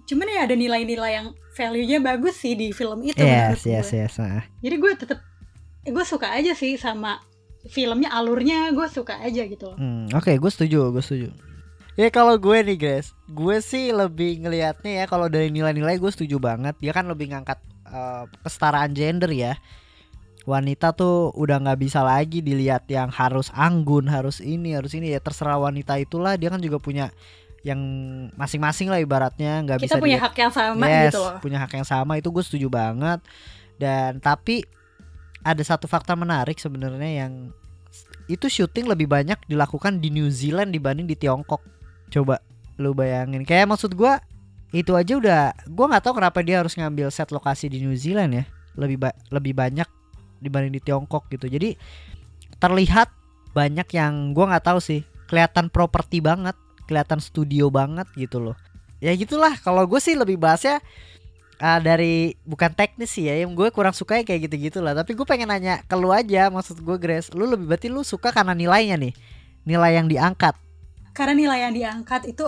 Cuman 0.06 0.26
ya 0.30 0.46
ada 0.46 0.54
nilai-nilai 0.54 1.12
yang 1.18 1.28
value-nya 1.56 1.98
bagus 2.04 2.36
sih 2.36 2.52
di 2.52 2.70
film 2.70 3.00
itu 3.02 3.16
yes 3.16 3.64
yes 3.64 3.88
gue. 3.90 4.04
yes 4.04 4.14
uh. 4.20 4.44
jadi 4.60 4.76
gue 4.76 4.92
tetep 4.92 5.18
eh, 5.88 5.90
gue 5.90 6.04
suka 6.04 6.36
aja 6.36 6.52
sih 6.52 6.76
sama 6.76 7.16
filmnya 7.66 8.12
alurnya 8.12 8.70
gue 8.76 8.86
suka 8.92 9.18
aja 9.24 9.42
gitu 9.48 9.74
loh. 9.74 9.78
Hmm, 9.80 10.06
oke 10.12 10.28
okay, 10.28 10.34
gue 10.36 10.50
setuju 10.52 10.92
gue 10.92 11.02
setuju. 11.02 11.28
Ya 11.96 12.12
kalau 12.12 12.36
gue 12.36 12.60
nih 12.60 12.78
guys 12.78 13.16
gue 13.26 13.56
sih 13.64 13.90
lebih 13.90 14.44
ngelihatnya 14.44 15.02
ya 15.02 15.04
kalau 15.08 15.26
dari 15.32 15.48
nilai-nilai 15.48 15.96
gue 15.96 16.10
setuju 16.12 16.36
banget. 16.38 16.76
Dia 16.78 16.92
kan 16.92 17.08
lebih 17.08 17.32
ngangkat 17.32 17.58
uh, 17.88 18.28
kesetaraan 18.44 18.92
gender 18.92 19.32
ya 19.32 19.56
wanita 20.46 20.94
tuh 20.94 21.34
udah 21.34 21.58
nggak 21.58 21.80
bisa 21.82 22.06
lagi 22.06 22.38
dilihat 22.38 22.86
yang 22.86 23.10
harus 23.10 23.50
anggun 23.50 24.06
harus 24.06 24.38
ini 24.38 24.78
harus 24.78 24.94
ini. 24.94 25.10
Ya 25.10 25.18
terserah 25.18 25.58
wanita 25.58 25.98
itulah. 25.98 26.38
Dia 26.38 26.54
kan 26.54 26.62
juga 26.62 26.78
punya 26.78 27.10
yang 27.66 27.82
masing-masing 28.38 28.86
lah 28.86 29.02
ibaratnya 29.02 29.58
nggak 29.66 29.82
bisa 29.82 29.98
kita 29.98 29.98
punya 29.98 30.22
hak 30.22 30.38
yang 30.38 30.52
sama 30.54 30.86
yes, 30.86 31.10
gitu 31.10 31.18
loh. 31.18 31.38
punya 31.42 31.58
hak 31.58 31.72
yang 31.74 31.86
sama. 31.86 32.12
Itu 32.22 32.30
gue 32.30 32.46
setuju 32.46 32.70
banget. 32.70 33.18
Dan 33.76 34.22
tapi 34.22 34.62
ada 35.42 35.62
satu 35.66 35.90
fakta 35.90 36.14
menarik 36.14 36.62
sebenarnya 36.62 37.26
yang 37.26 37.50
itu 38.30 38.46
syuting 38.46 38.86
lebih 38.86 39.10
banyak 39.10 39.38
dilakukan 39.50 39.98
di 39.98 40.14
New 40.14 40.30
Zealand 40.30 40.70
dibanding 40.70 41.10
di 41.10 41.18
Tiongkok. 41.18 41.62
Coba 42.06 42.38
lu 42.78 42.94
bayangin. 42.94 43.42
Kayak 43.42 43.74
maksud 43.74 43.98
gue 43.98 44.14
itu 44.70 44.94
aja 44.94 45.18
udah 45.18 45.42
gue 45.66 45.86
nggak 45.90 46.02
tahu 46.06 46.22
kenapa 46.22 46.38
dia 46.46 46.62
harus 46.62 46.78
ngambil 46.78 47.10
set 47.10 47.34
lokasi 47.34 47.66
di 47.66 47.82
New 47.82 47.98
Zealand 47.98 48.30
ya. 48.30 48.44
Lebih 48.78 48.98
ba 49.02 49.10
lebih 49.34 49.58
banyak 49.58 49.95
dibanding 50.46 50.74
di 50.74 50.82
Tiongkok 50.82 51.26
gitu. 51.28 51.50
Jadi 51.50 51.74
terlihat 52.62 53.10
banyak 53.52 53.88
yang 53.96 54.36
gue 54.36 54.44
nggak 54.44 54.64
tahu 54.64 54.78
sih 54.80 55.00
kelihatan 55.26 55.68
properti 55.72 56.22
banget 56.22 56.54
kelihatan 56.86 57.18
studio 57.18 57.68
banget 57.68 58.06
gitu 58.14 58.38
loh. 58.38 58.56
Ya 59.02 59.12
gitulah 59.12 59.52
kalau 59.60 59.84
gue 59.84 60.00
sih 60.00 60.14
lebih 60.16 60.40
bahasnya 60.40 60.80
uh, 61.60 61.80
dari 61.82 62.38
bukan 62.46 62.72
teknis 62.72 63.12
sih 63.12 63.28
ya 63.28 63.44
yang 63.44 63.52
gue 63.52 63.68
kurang 63.74 63.92
suka 63.92 64.16
ya 64.20 64.24
kayak 64.24 64.48
gitu 64.48 64.70
gitulah 64.70 64.96
tapi 64.96 65.12
gue 65.12 65.26
pengen 65.28 65.52
nanya 65.52 65.84
ke 65.84 65.96
lu 65.98 66.08
aja 66.12 66.48
maksud 66.48 66.80
gue 66.80 66.96
Grace 66.96 67.28
lu 67.36 67.44
lebih 67.44 67.68
berarti 67.68 67.92
lu 67.92 68.00
suka 68.06 68.32
karena 68.32 68.56
nilainya 68.56 68.96
nih? 68.96 69.12
Nilai 69.66 69.98
yang 69.98 70.06
diangkat. 70.06 70.54
Karena 71.12 71.34
nilai 71.34 71.58
yang 71.66 71.74
diangkat 71.74 72.30
itu 72.30 72.46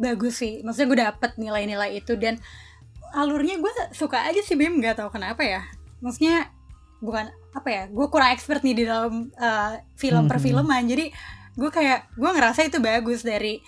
bagus 0.00 0.40
sih. 0.40 0.64
Maksudnya 0.64 0.88
gue 0.88 0.98
dapet 1.04 1.30
nilai-nilai 1.36 2.00
itu 2.00 2.16
dan 2.16 2.40
alurnya 3.14 3.60
gue 3.60 3.72
suka 3.92 4.26
aja 4.26 4.40
sih 4.40 4.56
Bim. 4.56 4.80
Nggak 4.80 5.02
tahu 5.04 5.12
kenapa 5.12 5.44
ya. 5.44 5.62
Maksudnya 6.00 6.50
bukan 7.02 7.30
apa 7.54 7.68
ya 7.70 7.82
gue 7.86 8.06
kurang 8.10 8.30
expert 8.34 8.60
nih 8.66 8.74
di 8.74 8.84
dalam 8.86 9.30
uh, 9.38 9.78
film 9.94 10.26
hmm. 10.26 10.30
perfilman 10.30 10.82
jadi 10.86 11.10
gue 11.54 11.70
kayak 11.70 12.10
gue 12.18 12.30
ngerasa 12.30 12.66
itu 12.66 12.82
bagus 12.82 13.22
dari 13.22 13.62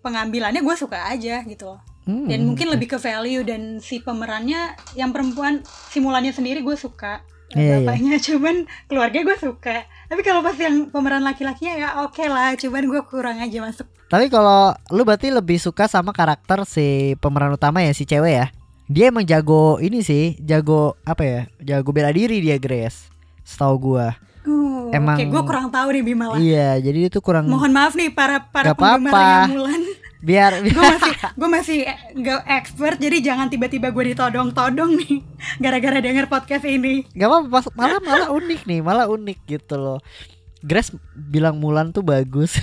pengambilannya 0.00 0.64
gue 0.64 0.76
suka 0.76 1.12
aja 1.12 1.44
gitu 1.44 1.76
loh 1.76 1.80
hmm. 2.08 2.26
dan 2.26 2.40
mungkin 2.48 2.72
lebih 2.72 2.96
ke 2.96 2.98
value 2.98 3.44
dan 3.44 3.78
si 3.78 4.00
pemerannya 4.00 4.74
yang 4.96 5.12
perempuan 5.12 5.60
simulannya 5.92 6.32
sendiri 6.32 6.64
gue 6.64 6.74
suka 6.74 7.22
yeah, 7.52 7.78
iya. 7.78 7.84
bapaknya 7.84 8.14
yeah. 8.16 8.24
cuman 8.32 8.56
keluarga 8.88 9.18
gue 9.20 9.36
suka 9.38 9.76
tapi 10.08 10.20
kalau 10.24 10.40
pas 10.40 10.56
yang 10.56 10.88
pemeran 10.88 11.24
laki-lakinya 11.24 11.74
ya 11.76 11.88
oke 12.04 12.16
okay 12.16 12.26
lah 12.32 12.56
cuman 12.56 12.84
gue 12.88 13.02
kurang 13.06 13.36
aja 13.40 13.58
masuk 13.60 13.86
tapi 14.08 14.28
kalau 14.28 14.76
lu 14.92 15.04
berarti 15.04 15.32
lebih 15.32 15.56
suka 15.56 15.88
sama 15.88 16.12
karakter 16.12 16.64
si 16.68 17.16
pemeran 17.20 17.52
utama 17.52 17.80
ya 17.80 17.92
si 17.92 18.04
cewek 18.04 18.34
ya 18.44 18.46
dia 18.92 19.08
emang 19.08 19.24
jago 19.24 19.80
ini 19.80 20.04
sih 20.04 20.36
jago 20.44 21.00
apa 21.08 21.22
ya 21.24 21.40
jago 21.64 21.90
bela 21.96 22.12
diri 22.12 22.44
dia 22.44 22.60
Grace. 22.60 23.08
Setahu 23.42 23.74
gua. 23.80 24.12
Uh, 24.42 24.90
emang 24.90 25.16
okay, 25.16 25.30
gue 25.30 25.42
kurang 25.46 25.70
tahu 25.70 25.94
nih 25.94 26.02
Bima 26.02 26.34
iya 26.34 26.74
jadi 26.82 27.06
itu 27.06 27.22
kurang 27.22 27.46
mohon 27.46 27.70
maaf 27.70 27.94
nih 27.94 28.10
para 28.10 28.42
para 28.50 28.74
penggemar 28.74 29.46
Mulan 29.46 29.78
biar, 30.26 30.58
biar. 30.66 30.74
gue 30.74 30.82
masih 30.82 31.12
gue 31.14 31.48
masih 31.50 31.78
gak 32.26 32.42
expert 32.50 32.98
jadi 32.98 33.22
jangan 33.22 33.46
tiba-tiba 33.46 33.94
gue 33.94 34.14
ditodong-todong 34.14 34.98
nih 34.98 35.22
gara-gara 35.62 36.02
denger 36.02 36.26
podcast 36.26 36.66
ini. 36.66 37.06
Gak 37.14 37.30
apa-apa 37.30 37.70
malah 37.78 38.00
malah 38.02 38.28
unik 38.34 38.66
nih 38.66 38.80
malah 38.82 39.06
unik 39.06 39.38
gitu 39.46 39.78
loh. 39.78 39.98
Grace 40.62 40.94
bilang 41.14 41.58
Mulan 41.58 41.90
tuh 41.90 42.06
bagus. 42.06 42.54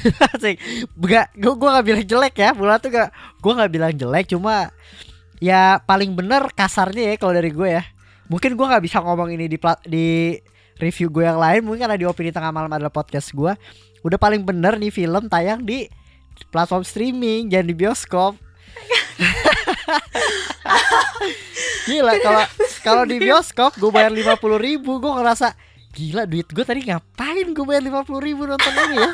Gak, 0.99 1.27
gue, 1.35 1.53
gue 1.55 1.69
gak 1.71 1.83
bilang 1.87 2.05
jelek 2.07 2.35
ya 2.39 2.55
Mulan 2.55 2.79
tuh 2.79 2.95
gak 2.95 3.11
Gue 3.43 3.51
gak 3.51 3.67
bilang 3.67 3.91
jelek 3.91 4.31
Cuma 4.31 4.71
ya 5.39 5.79
paling 5.83 6.13
bener 6.15 6.51
kasarnya 6.51 7.15
ya 7.15 7.19
kalau 7.19 7.33
dari 7.35 7.51
gue 7.51 7.69
ya. 7.79 7.83
Mungkin 8.29 8.53
gue 8.53 8.65
nggak 8.67 8.83
bisa 8.85 9.01
ngomong 9.01 9.33
ini 9.33 9.49
di 9.49 9.57
di 9.89 10.37
review 10.77 11.09
gue 11.09 11.25
yang 11.25 11.39
lain. 11.39 11.65
Mungkin 11.65 11.87
karena 11.87 11.97
di 11.97 12.05
opini 12.05 12.29
tengah 12.29 12.53
malam 12.53 12.69
adalah 12.69 12.93
podcast 12.93 13.33
gue. 13.33 13.55
Udah 14.05 14.19
paling 14.21 14.45
bener 14.45 14.77
nih 14.77 14.93
film 14.93 15.27
tayang 15.27 15.65
di 15.65 15.89
platform 16.51 16.87
streaming 16.87 17.51
jangan 17.51 17.67
di 17.67 17.75
bioskop. 17.75 18.37
Gila 21.89 22.13
kalau 22.21 22.43
kalau 22.85 23.03
di 23.03 23.17
bioskop 23.17 23.75
gue 23.75 23.91
bayar 23.91 24.13
lima 24.13 24.37
puluh 24.37 24.61
ribu 24.61 25.01
gue 25.01 25.09
ngerasa 25.09 25.57
gila 25.89 26.29
duit 26.29 26.45
gue 26.45 26.61
tadi 26.61 26.85
ngapain 26.85 27.49
gue 27.49 27.65
bayar 27.65 27.81
lima 27.81 28.05
puluh 28.05 28.21
ribu 28.21 28.45
nonton 28.45 28.71
ini 28.71 28.97
ya? 29.01 29.11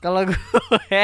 Kalau 0.00 0.24
gue 0.24 0.36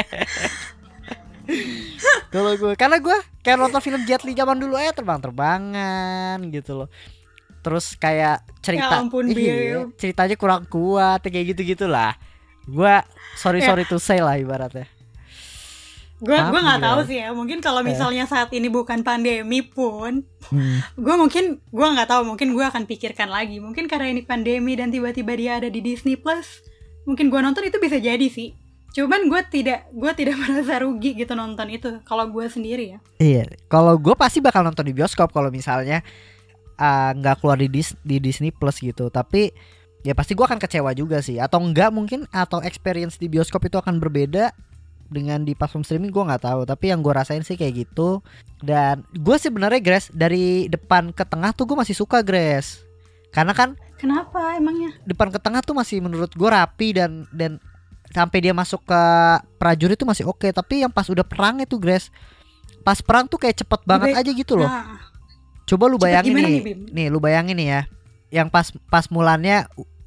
kalau 2.33 2.51
gue 2.57 2.73
karena 2.75 2.97
gue 2.97 3.17
kayak 3.43 3.59
nonton 3.59 3.83
film 3.83 4.01
Jet 4.07 4.23
Li 4.23 4.33
zaman 4.33 4.57
dulu 4.57 4.79
ya 4.79 4.95
terbang-terbangan 4.95 6.39
gitu 6.49 6.83
loh. 6.83 6.89
Terus 7.63 7.95
kayak 7.95 8.43
cerita 8.59 8.99
ya 8.99 9.03
ampun, 9.03 9.23
iya, 9.31 9.87
ceritanya 9.95 10.35
kurang 10.35 10.67
kuat 10.67 11.23
kayak 11.23 11.55
gitu 11.55 11.75
gitulah 11.75 12.15
gue 12.63 12.95
sorry 13.35 13.59
ya. 13.59 13.67
sorry 13.71 13.83
to 13.83 13.99
say 13.99 14.23
lah 14.23 14.39
ibaratnya. 14.39 14.87
Gue 16.23 16.39
gue 16.39 16.61
nggak 16.63 16.79
tahu 16.79 16.99
sih 17.03 17.19
ya 17.19 17.35
mungkin 17.35 17.59
kalau 17.59 17.83
eh. 17.83 17.91
misalnya 17.91 18.23
saat 18.23 18.47
ini 18.55 18.71
bukan 18.71 19.03
pandemi 19.03 19.59
pun 19.59 20.23
hmm. 20.23 20.95
gue 20.95 21.15
mungkin 21.19 21.59
gue 21.59 21.87
nggak 21.87 22.07
tahu 22.07 22.23
mungkin 22.23 22.55
gue 22.55 22.63
akan 22.63 22.87
pikirkan 22.87 23.27
lagi. 23.27 23.59
Mungkin 23.59 23.91
karena 23.91 24.07
ini 24.07 24.23
pandemi 24.23 24.79
dan 24.79 24.87
tiba-tiba 24.87 25.35
dia 25.35 25.51
ada 25.59 25.67
di 25.67 25.83
Disney 25.83 26.15
Plus 26.15 26.63
mungkin 27.03 27.27
gue 27.27 27.39
nonton 27.43 27.67
itu 27.67 27.75
bisa 27.83 27.99
jadi 27.99 28.27
sih 28.31 28.55
cuman 28.93 29.25
gue 29.25 29.41
tidak 29.49 29.89
gue 29.89 30.11
tidak 30.13 30.37
merasa 30.41 30.85
rugi 30.85 31.17
gitu 31.17 31.33
nonton 31.33 31.67
itu 31.73 31.89
kalau 32.05 32.29
gue 32.29 32.45
sendiri 32.45 32.97
ya. 32.97 32.99
Iya 33.17 33.43
kalau 33.65 33.97
gue 33.97 34.13
pasti 34.13 34.39
bakal 34.39 34.61
nonton 34.61 34.85
di 34.85 34.93
bioskop 34.93 35.33
kalau 35.33 35.49
misalnya 35.49 36.05
ah, 36.77 37.11
nggak 37.17 37.35
uh, 37.35 37.39
keluar 37.41 37.57
di 37.57 37.67
Dis 37.67 37.97
di 38.05 38.21
Disney 38.21 38.53
Plus 38.53 38.77
gitu. 38.79 39.09
Tapi 39.09 39.49
ya 40.05 40.13
pasti 40.13 40.37
gue 40.37 40.45
akan 40.45 40.61
kecewa 40.61 40.93
juga 40.93 41.19
sih. 41.25 41.41
Atau 41.41 41.59
enggak 41.59 41.89
mungkin 41.89 42.29
atau 42.29 42.61
experience 42.61 43.17
di 43.17 43.27
bioskop 43.27 43.65
itu 43.65 43.81
akan 43.81 43.97
berbeda 43.97 44.53
dengan 45.09 45.45
di 45.45 45.53
platform 45.53 45.85
streaming 45.85 46.13
gue 46.13 46.23
nggak 46.29 46.45
tahu. 46.45 46.61
Tapi 46.69 46.93
yang 46.93 47.01
gue 47.01 47.13
rasain 47.13 47.41
sih 47.41 47.57
kayak 47.57 47.89
gitu. 47.89 48.21
Dan 48.61 49.01
gue 49.09 49.35
sebenarnya 49.41 49.81
Grace 49.81 50.13
dari 50.13 50.69
depan 50.69 51.09
ke 51.09 51.25
tengah 51.25 51.49
tuh 51.57 51.65
gue 51.65 51.77
masih 51.81 51.97
suka 51.97 52.21
Grace. 52.21 52.85
Karena 53.33 53.57
kan 53.57 53.73
kenapa 53.97 54.53
emangnya? 54.53 54.93
depan 55.09 55.33
ke 55.33 55.41
tengah 55.41 55.65
tuh 55.65 55.73
masih 55.73 56.05
menurut 56.05 56.29
gue 56.29 56.49
rapi 56.49 56.93
dan 56.93 57.25
dan 57.33 57.57
sampai 58.13 58.37
dia 58.39 58.53
masuk 58.53 58.85
ke 58.85 59.01
prajurit 59.57 59.97
tuh 59.97 60.05
masih 60.05 60.29
oke 60.29 60.45
okay. 60.45 60.51
tapi 60.53 60.85
yang 60.85 60.93
pas 60.93 61.09
udah 61.09 61.25
perang 61.25 61.59
itu 61.59 61.75
Grace 61.81 62.13
pas 62.85 63.01
perang 63.01 63.25
tuh 63.25 63.41
kayak 63.41 63.65
cepet 63.65 63.81
banget 63.83 64.13
aja 64.13 64.31
gitu 64.31 64.53
loh 64.55 64.69
nah. 64.69 65.01
coba 65.65 65.89
lu 65.89 65.97
bayangin 65.97 66.37
nih 66.37 66.45
nih, 66.45 66.75
nih 66.93 67.07
lu 67.09 67.17
bayangin 67.17 67.57
nih 67.57 67.67
ya 67.67 67.81
yang 68.29 68.47
pas 68.53 68.69
pas 68.87 69.09
mulannya 69.09 69.65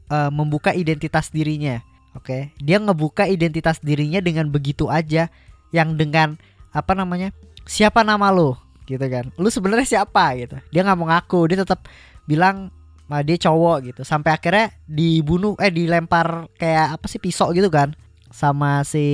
uh, 0.08 0.30
membuka 0.30 0.70
identitas 0.70 1.28
dirinya 1.34 1.82
Oke, 2.16 2.32
okay. 2.32 2.42
dia 2.64 2.80
ngebuka 2.80 3.28
identitas 3.28 3.76
dirinya 3.84 4.24
dengan 4.24 4.48
begitu 4.48 4.88
aja 4.88 5.28
yang 5.68 6.00
dengan 6.00 6.40
apa 6.72 6.96
namanya? 6.96 7.28
Siapa 7.68 8.00
nama 8.00 8.32
lo? 8.32 8.56
Gitu 8.88 9.04
kan. 9.04 9.28
Lu 9.36 9.52
sebenarnya 9.52 9.84
siapa 9.84 10.32
gitu. 10.40 10.56
Dia 10.72 10.80
nggak 10.80 10.96
mau 10.96 11.12
ngaku, 11.12 11.52
dia 11.52 11.60
tetap 11.60 11.84
bilang 12.24 12.72
nah, 13.06 13.22
dia 13.22 13.36
cowok 13.38 13.76
gitu. 13.92 14.00
Sampai 14.02 14.34
akhirnya 14.34 14.74
dibunuh 14.86 15.54
eh 15.58 15.70
dilempar 15.70 16.50
kayak 16.58 17.00
apa 17.00 17.06
sih 17.06 17.22
pisau 17.22 17.50
gitu 17.54 17.70
kan 17.70 17.94
sama 18.30 18.82
si 18.82 19.06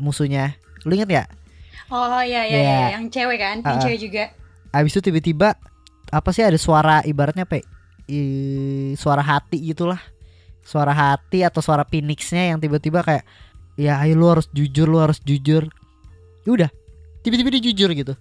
musuhnya. 0.00 0.56
Lu 0.88 0.96
inget 0.96 1.10
ya? 1.10 1.24
Oh 1.90 2.22
iya 2.22 2.46
iya, 2.46 2.60
ya. 2.62 2.78
yang 2.94 3.10
cewek 3.10 3.38
kan, 3.42 3.56
yang 3.66 3.78
uh, 3.78 3.82
cewek 3.82 3.98
juga. 3.98 4.24
Abis 4.70 4.94
itu 4.94 5.10
tiba-tiba 5.10 5.58
apa 6.10 6.30
sih 6.34 6.42
ada 6.42 6.58
suara 6.58 7.02
ibaratnya 7.06 7.46
pe 7.46 7.62
I, 8.10 8.20
suara 8.98 9.22
hati 9.22 9.62
gitulah 9.70 10.02
suara 10.66 10.90
hati 10.90 11.46
atau 11.46 11.62
suara 11.62 11.86
phoenixnya 11.86 12.54
yang 12.54 12.58
tiba-tiba 12.58 13.06
kayak 13.06 13.24
ya 13.78 14.02
ayo 14.02 14.18
lu 14.18 14.26
harus 14.26 14.50
jujur 14.50 14.86
lu 14.90 14.98
harus 14.98 15.22
jujur 15.22 15.70
ya 16.42 16.50
udah 16.50 16.70
tiba-tiba 17.22 17.48
dia 17.54 17.62
jujur 17.70 17.90
gitu 17.94 18.14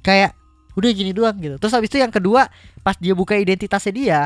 kayak 0.00 0.34
udah 0.76 0.88
gini 0.92 1.12
doang 1.12 1.36
gitu. 1.38 1.56
Terus 1.60 1.72
habis 1.72 1.88
itu 1.92 2.00
yang 2.00 2.12
kedua 2.12 2.48
pas 2.80 2.96
dia 2.96 3.12
buka 3.12 3.36
identitasnya 3.36 3.92
dia 3.92 4.20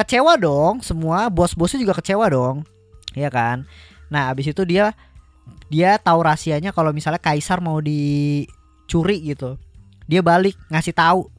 kecewa 0.00 0.32
dong 0.40 0.80
semua 0.80 1.28
bos-bosnya 1.28 1.84
juga 1.84 2.00
kecewa 2.00 2.26
dong. 2.32 2.64
Ya 3.12 3.28
kan? 3.28 3.68
Nah 4.08 4.32
habis 4.32 4.48
itu 4.48 4.62
dia 4.64 4.96
dia 5.70 6.00
tahu 6.00 6.24
rahasianya 6.24 6.74
kalau 6.74 6.90
misalnya 6.90 7.20
kaisar 7.20 7.60
mau 7.60 7.78
dicuri 7.78 9.34
gitu. 9.34 9.60
Dia 10.10 10.24
balik 10.24 10.58
ngasih 10.72 10.94
tahu. 10.96 11.30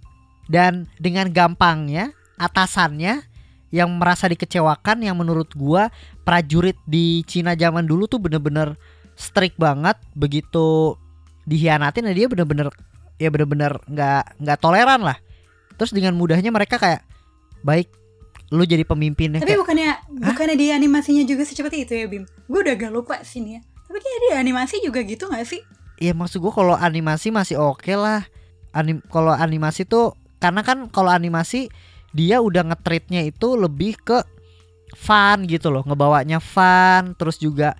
Dan 0.51 0.87
dengan 0.99 1.31
gampangnya 1.31 2.11
atasannya 2.35 3.23
yang 3.71 3.87
merasa 3.95 4.27
dikecewakan 4.27 4.99
yang 4.99 5.15
menurut 5.15 5.47
gua 5.55 5.87
prajurit 6.27 6.75
di 6.83 7.23
Cina 7.23 7.55
zaman 7.55 7.87
dulu 7.87 8.03
tuh 8.07 8.19
bener-bener 8.19 8.75
strict 9.15 9.55
banget. 9.55 9.95
Begitu 10.15 10.99
dihianatin 11.47 12.07
ya 12.11 12.13
dia 12.13 12.27
bener-bener 12.27 12.67
ya 13.21 13.29
bener-bener 13.29 13.77
nggak 13.85 14.41
nggak 14.41 14.57
toleran 14.57 15.05
lah. 15.05 15.17
Terus 15.77 15.93
dengan 15.93 16.17
mudahnya 16.17 16.49
mereka 16.49 16.81
kayak 16.81 17.05
baik 17.61 17.93
lu 18.51 18.65
jadi 18.67 18.83
pemimpinnya. 18.83 19.39
Tapi 19.39 19.53
kayak, 19.53 19.61
bukannya 19.63 19.89
Hah? 19.93 20.27
bukannya 20.33 20.55
di 20.57 20.67
animasinya 20.73 21.23
juga 21.23 21.45
secepat 21.45 21.71
itu 21.77 21.93
ya 21.93 22.05
Bim? 22.09 22.25
Gue 22.49 22.59
udah 22.65 22.75
gak 22.75 22.91
lupa 22.91 23.15
sini 23.23 23.55
ya. 23.55 23.61
Tapi 23.63 23.97
kayak 24.01 24.19
di 24.19 24.29
animasi 24.35 24.75
juga 24.83 24.99
gitu 25.07 25.31
gak 25.31 25.47
sih? 25.47 25.61
Iya 26.01 26.17
maksud 26.17 26.41
gue 26.43 26.51
kalau 26.51 26.75
animasi 26.75 27.31
masih 27.31 27.61
oke 27.61 27.85
okay 27.85 27.95
lah. 27.95 28.27
Anim 28.75 28.99
kalau 29.07 29.31
animasi 29.31 29.87
tuh 29.87 30.19
karena 30.41 30.65
kan 30.67 30.91
kalau 30.91 31.13
animasi 31.13 31.71
dia 32.11 32.43
udah 32.43 32.67
ngetreatnya 32.67 33.23
itu 33.23 33.55
lebih 33.55 33.95
ke 34.03 34.19
fun 34.99 35.47
gitu 35.47 35.71
loh. 35.71 35.87
Ngebawanya 35.87 36.43
fun 36.43 37.15
terus 37.15 37.39
juga 37.39 37.79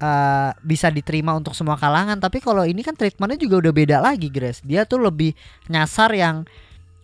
uh, 0.00 0.50
bisa 0.64 0.88
diterima 0.88 1.36
untuk 1.36 1.52
semua 1.52 1.76
kalangan. 1.76 2.18
Tapi 2.18 2.40
kalau 2.42 2.64
ini 2.64 2.80
kan 2.80 2.96
treatmentnya 2.96 3.38
juga 3.38 3.68
udah 3.68 3.72
beda 3.72 3.96
lagi 4.02 4.32
Grace. 4.32 4.64
Dia 4.64 4.88
tuh 4.88 5.04
lebih 5.04 5.36
nyasar 5.68 6.10
yang 6.16 6.48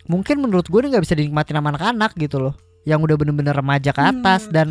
mungkin 0.09 0.43
menurut 0.43 0.67
gue 0.67 0.81
nggak 0.81 1.05
bisa 1.05 1.15
dinikmati 1.15 1.53
sama 1.53 1.71
anak-anak 1.77 2.17
gitu 2.17 2.41
loh. 2.41 2.55
Yang 2.89 3.13
udah 3.13 3.17
bener-bener 3.21 3.55
remaja 3.55 3.91
ke 3.93 4.03
atas 4.03 4.49
hmm. 4.49 4.53
dan 4.53 4.69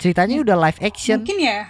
ceritanya 0.00 0.40
udah 0.40 0.56
live 0.68 0.80
action. 0.80 1.20
mungkin 1.22 1.38
ya. 1.38 1.60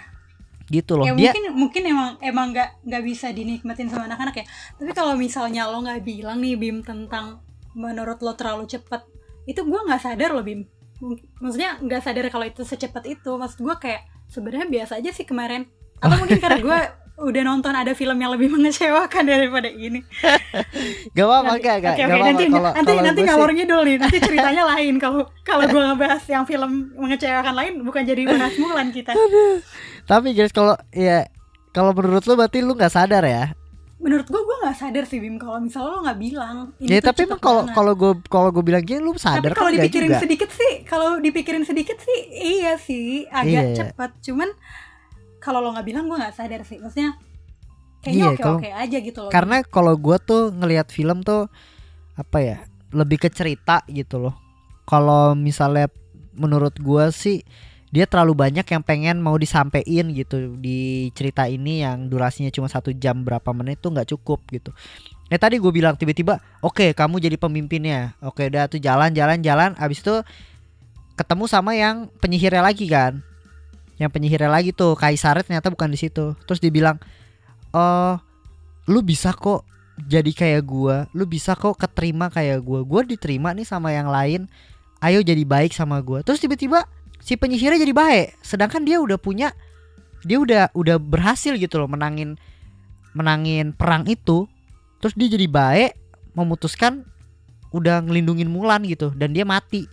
Gitu 0.71 0.91
loh. 0.95 1.05
Ya 1.05 1.13
dia 1.13 1.31
mungkin 1.35 1.45
mungkin 1.53 1.83
emang 1.83 2.09
emang 2.23 2.45
nggak 2.55 2.69
nggak 2.87 3.03
bisa 3.03 3.27
dinikmatin 3.35 3.91
sama 3.91 4.07
anak-anak 4.07 4.35
ya. 4.41 4.45
Tapi 4.79 4.91
kalau 4.95 5.13
misalnya 5.19 5.67
lo 5.67 5.83
nggak 5.83 6.01
bilang 6.01 6.39
nih 6.39 6.55
bim 6.55 6.79
tentang 6.81 7.43
menurut 7.75 8.19
lo 8.23 8.35
terlalu 8.35 8.67
cepat 8.67 9.03
itu 9.47 9.63
gue 9.63 9.79
nggak 9.83 10.01
sadar 10.01 10.31
loh 10.31 10.45
bim. 10.45 10.63
Maksudnya 11.41 11.81
nggak 11.81 12.01
sadar 12.05 12.29
kalau 12.29 12.45
itu 12.47 12.61
secepat 12.63 13.03
itu. 13.09 13.31
Maksud 13.35 13.59
gue 13.59 13.75
kayak 13.75 14.07
sebenarnya 14.31 14.69
biasa 14.71 15.01
aja 15.03 15.11
sih 15.11 15.27
kemarin 15.27 15.67
atau 16.01 16.15
mungkin 16.17 16.39
karena 16.41 16.59
gue 16.59 16.79
udah 17.21 17.41
nonton 17.45 17.73
ada 17.77 17.93
film 17.93 18.17
yang 18.17 18.33
lebih 18.33 18.49
mengecewakan 18.49 19.23
daripada 19.29 19.69
ini. 19.69 20.01
gak 21.15 21.25
apa-apa 21.29 21.53
gak, 21.61 21.77
gak, 21.85 21.93
okay, 21.93 22.05
okay, 22.09 22.17
nanti 22.17 22.45
nanti 22.49 22.93
nanti 22.97 23.21
ngalor 23.21 23.51
ngidul 23.53 23.81
nih, 23.85 23.95
nanti 24.01 24.17
ceritanya 24.27 24.63
lain 24.65 24.97
kalau 24.97 25.29
kalau 25.45 25.69
gue 25.69 25.81
ngebahas 25.81 26.23
yang 26.25 26.43
film 26.49 26.89
mengecewakan 26.97 27.53
lain 27.53 27.73
bukan 27.85 28.01
jadi 28.01 28.25
bahas 28.25 28.57
Mulan 28.57 28.89
kita. 28.89 29.13
Tapi 30.09 30.33
guys 30.33 30.49
kalau 30.49 30.73
ya 30.89 31.29
kalau 31.71 31.93
menurut 31.93 32.25
lo 32.25 32.33
berarti 32.35 32.59
lu 32.65 32.73
nggak 32.73 32.93
sadar 32.93 33.23
ya 33.23 33.53
menurut 34.01 34.25
gue 34.25 34.41
gue 34.41 34.57
nggak 34.65 34.77
sadar 34.81 35.05
sih 35.05 35.21
bim 35.21 35.37
kalau 35.37 35.61
misalnya 35.61 35.93
lo 35.93 35.99
nggak 36.01 36.19
bilang 36.19 36.55
ini 36.81 36.97
ya 36.97 36.99
tapi 37.05 37.29
emang 37.29 37.37
kalau 37.37 37.69
kalau 37.69 37.93
gue 37.93 38.11
kalau 38.33 38.49
gue 38.49 38.63
bilang 38.65 38.81
gini 38.81 38.97
lu 38.97 39.13
sadar 39.13 39.53
tapi 39.53 39.61
kalau 39.61 39.69
kan 39.69 39.77
dipikirin 39.77 40.09
juga. 40.09 40.21
sedikit 40.25 40.49
sih 40.49 40.73
kalau 40.89 41.09
dipikirin 41.21 41.63
sedikit 41.69 41.97
sih 42.01 42.19
iya 42.33 42.81
sih 42.81 43.29
agak 43.29 43.45
iya. 43.45 43.61
iya. 43.61 43.77
cepat 43.77 44.17
cuman 44.25 44.49
kalau 45.41 45.59
lo 45.59 45.73
nggak 45.73 45.87
bilang 45.89 46.05
gue 46.05 46.21
nggak 46.21 46.37
sadar 46.37 46.61
sih. 46.61 46.77
Maksudnya 46.77 47.17
kayaknya 48.05 48.25
iya, 48.25 48.37
oke 48.37 48.49
oke 48.61 48.69
aja 48.69 48.97
gitu 49.01 49.19
loh. 49.25 49.31
Karena 49.33 49.65
kalau 49.65 49.97
gue 49.97 50.17
tuh 50.21 50.53
ngelihat 50.53 50.93
film 50.93 51.25
tuh 51.25 51.49
apa 52.13 52.37
ya 52.39 52.57
lebih 52.93 53.17
ke 53.17 53.33
cerita 53.33 53.81
gitu 53.89 54.21
loh. 54.21 54.37
Kalau 54.85 55.33
misalnya 55.33 55.89
menurut 56.37 56.77
gue 56.77 57.05
sih 57.09 57.41
dia 57.91 58.07
terlalu 58.07 58.39
banyak 58.47 58.63
yang 58.63 58.83
pengen 58.85 59.17
mau 59.19 59.35
disampaikan 59.35 60.13
gitu. 60.13 60.55
Di 60.61 61.09
cerita 61.17 61.49
ini 61.49 61.83
yang 61.83 62.07
durasinya 62.07 62.53
cuma 62.53 62.69
satu 62.69 62.93
jam 62.95 63.25
berapa 63.25 63.49
menit 63.51 63.81
tuh 63.81 63.91
nggak 63.91 64.13
cukup 64.13 64.45
gitu. 64.53 64.71
Ya 65.31 65.39
tadi 65.39 65.63
gue 65.63 65.71
bilang 65.71 65.95
tiba-tiba, 65.95 66.43
oke 66.59 66.75
okay, 66.75 66.89
kamu 66.91 67.23
jadi 67.23 67.39
pemimpinnya, 67.39 68.19
oke 68.19 68.43
okay, 68.43 68.51
udah 68.51 68.67
tuh 68.67 68.83
jalan 68.83 69.15
jalan 69.15 69.39
jalan, 69.39 69.71
abis 69.79 70.03
itu 70.03 70.19
ketemu 71.15 71.47
sama 71.47 71.71
yang 71.71 72.11
penyihirnya 72.19 72.59
lagi 72.59 72.83
kan, 72.91 73.23
yang 74.01 74.09
penyihirnya 74.09 74.49
lagi 74.49 74.73
tuh. 74.73 74.97
Kaisarnya 74.97 75.45
ternyata 75.45 75.69
bukan 75.69 75.93
di 75.93 75.99
situ. 76.01 76.33
Terus 76.49 76.57
dibilang, 76.57 76.97
oh 77.71 78.17
lu 78.89 79.05
bisa 79.05 79.29
kok 79.37 79.63
jadi 80.01 80.33
kayak 80.33 80.63
gue, 80.65 80.95
lu 81.13 81.29
bisa 81.29 81.53
kok 81.53 81.77
keterima 81.77 82.33
kayak 82.33 82.65
gue, 82.65 82.81
gue 82.81 83.01
diterima 83.13 83.53
nih 83.53 83.67
sama 83.67 83.93
yang 83.93 84.09
lain, 84.09 84.49
ayo 85.03 85.21
jadi 85.21 85.45
baik 85.45 85.77
sama 85.77 86.01
gue. 86.01 86.25
Terus 86.25 86.41
tiba-tiba 86.41 86.89
si 87.21 87.37
penyihirnya 87.37 87.77
jadi 87.77 87.93
baik. 87.93 88.27
Sedangkan 88.41 88.81
dia 88.81 88.97
udah 88.97 89.21
punya 89.21 89.53
dia 90.25 90.37
udah 90.41 90.73
udah 90.73 90.97
berhasil 91.01 91.53
gitu 91.57 91.81
loh 91.81 91.89
menangin 91.89 92.37
menangin 93.13 93.77
perang 93.77 94.09
itu. 94.09 94.49
Terus 95.01 95.13
dia 95.13 95.29
jadi 95.29 95.45
baik 95.45 95.91
memutuskan 96.33 97.05
udah 97.69 98.01
ngelindungin 98.01 98.49
Mulan 98.49 98.81
gitu. 98.89 99.13
Dan 99.13 99.37
dia 99.37 99.45
mati. 99.45 99.85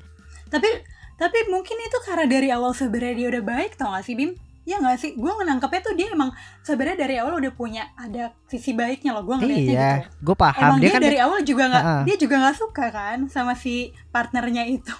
Tapi 0.48 0.87
tapi 1.18 1.38
mungkin 1.50 1.76
itu 1.82 1.98
karena 2.06 2.30
dari 2.30 2.48
awal 2.54 2.70
sebenarnya 2.70 3.14
dia 3.18 3.28
udah 3.34 3.42
baik 3.42 3.74
tau 3.74 3.90
gak 3.90 4.06
sih 4.06 4.14
Bim? 4.14 4.38
Ya 4.68 4.76
nggak 4.76 5.00
sih? 5.00 5.16
Gue 5.16 5.32
menangkapnya 5.32 5.80
tuh 5.80 5.96
dia 5.96 6.12
emang 6.12 6.28
sebenarnya 6.60 7.08
dari 7.08 7.16
awal 7.16 7.40
udah 7.40 7.52
punya 7.56 7.88
ada 7.96 8.36
sisi 8.52 8.76
baiknya 8.76 9.16
loh 9.16 9.24
gue 9.24 9.36
ngeliatnya 9.40 9.72
iya 9.72 9.90
gitu. 10.04 10.28
gue 10.28 10.36
paham. 10.36 10.60
Emang 10.60 10.78
dia, 10.78 10.84
dia, 10.84 10.92
kan 10.92 11.02
dari 11.02 11.18
awal 11.24 11.40
juga 11.40 11.62
nggak 11.72 11.84
Uh-uh. 11.88 12.02
dia 12.04 12.16
juga 12.20 12.34
nggak 12.36 12.56
suka 12.60 12.86
kan 12.92 13.18
sama 13.32 13.56
si 13.56 13.96
partnernya 14.12 14.68
itu. 14.68 14.92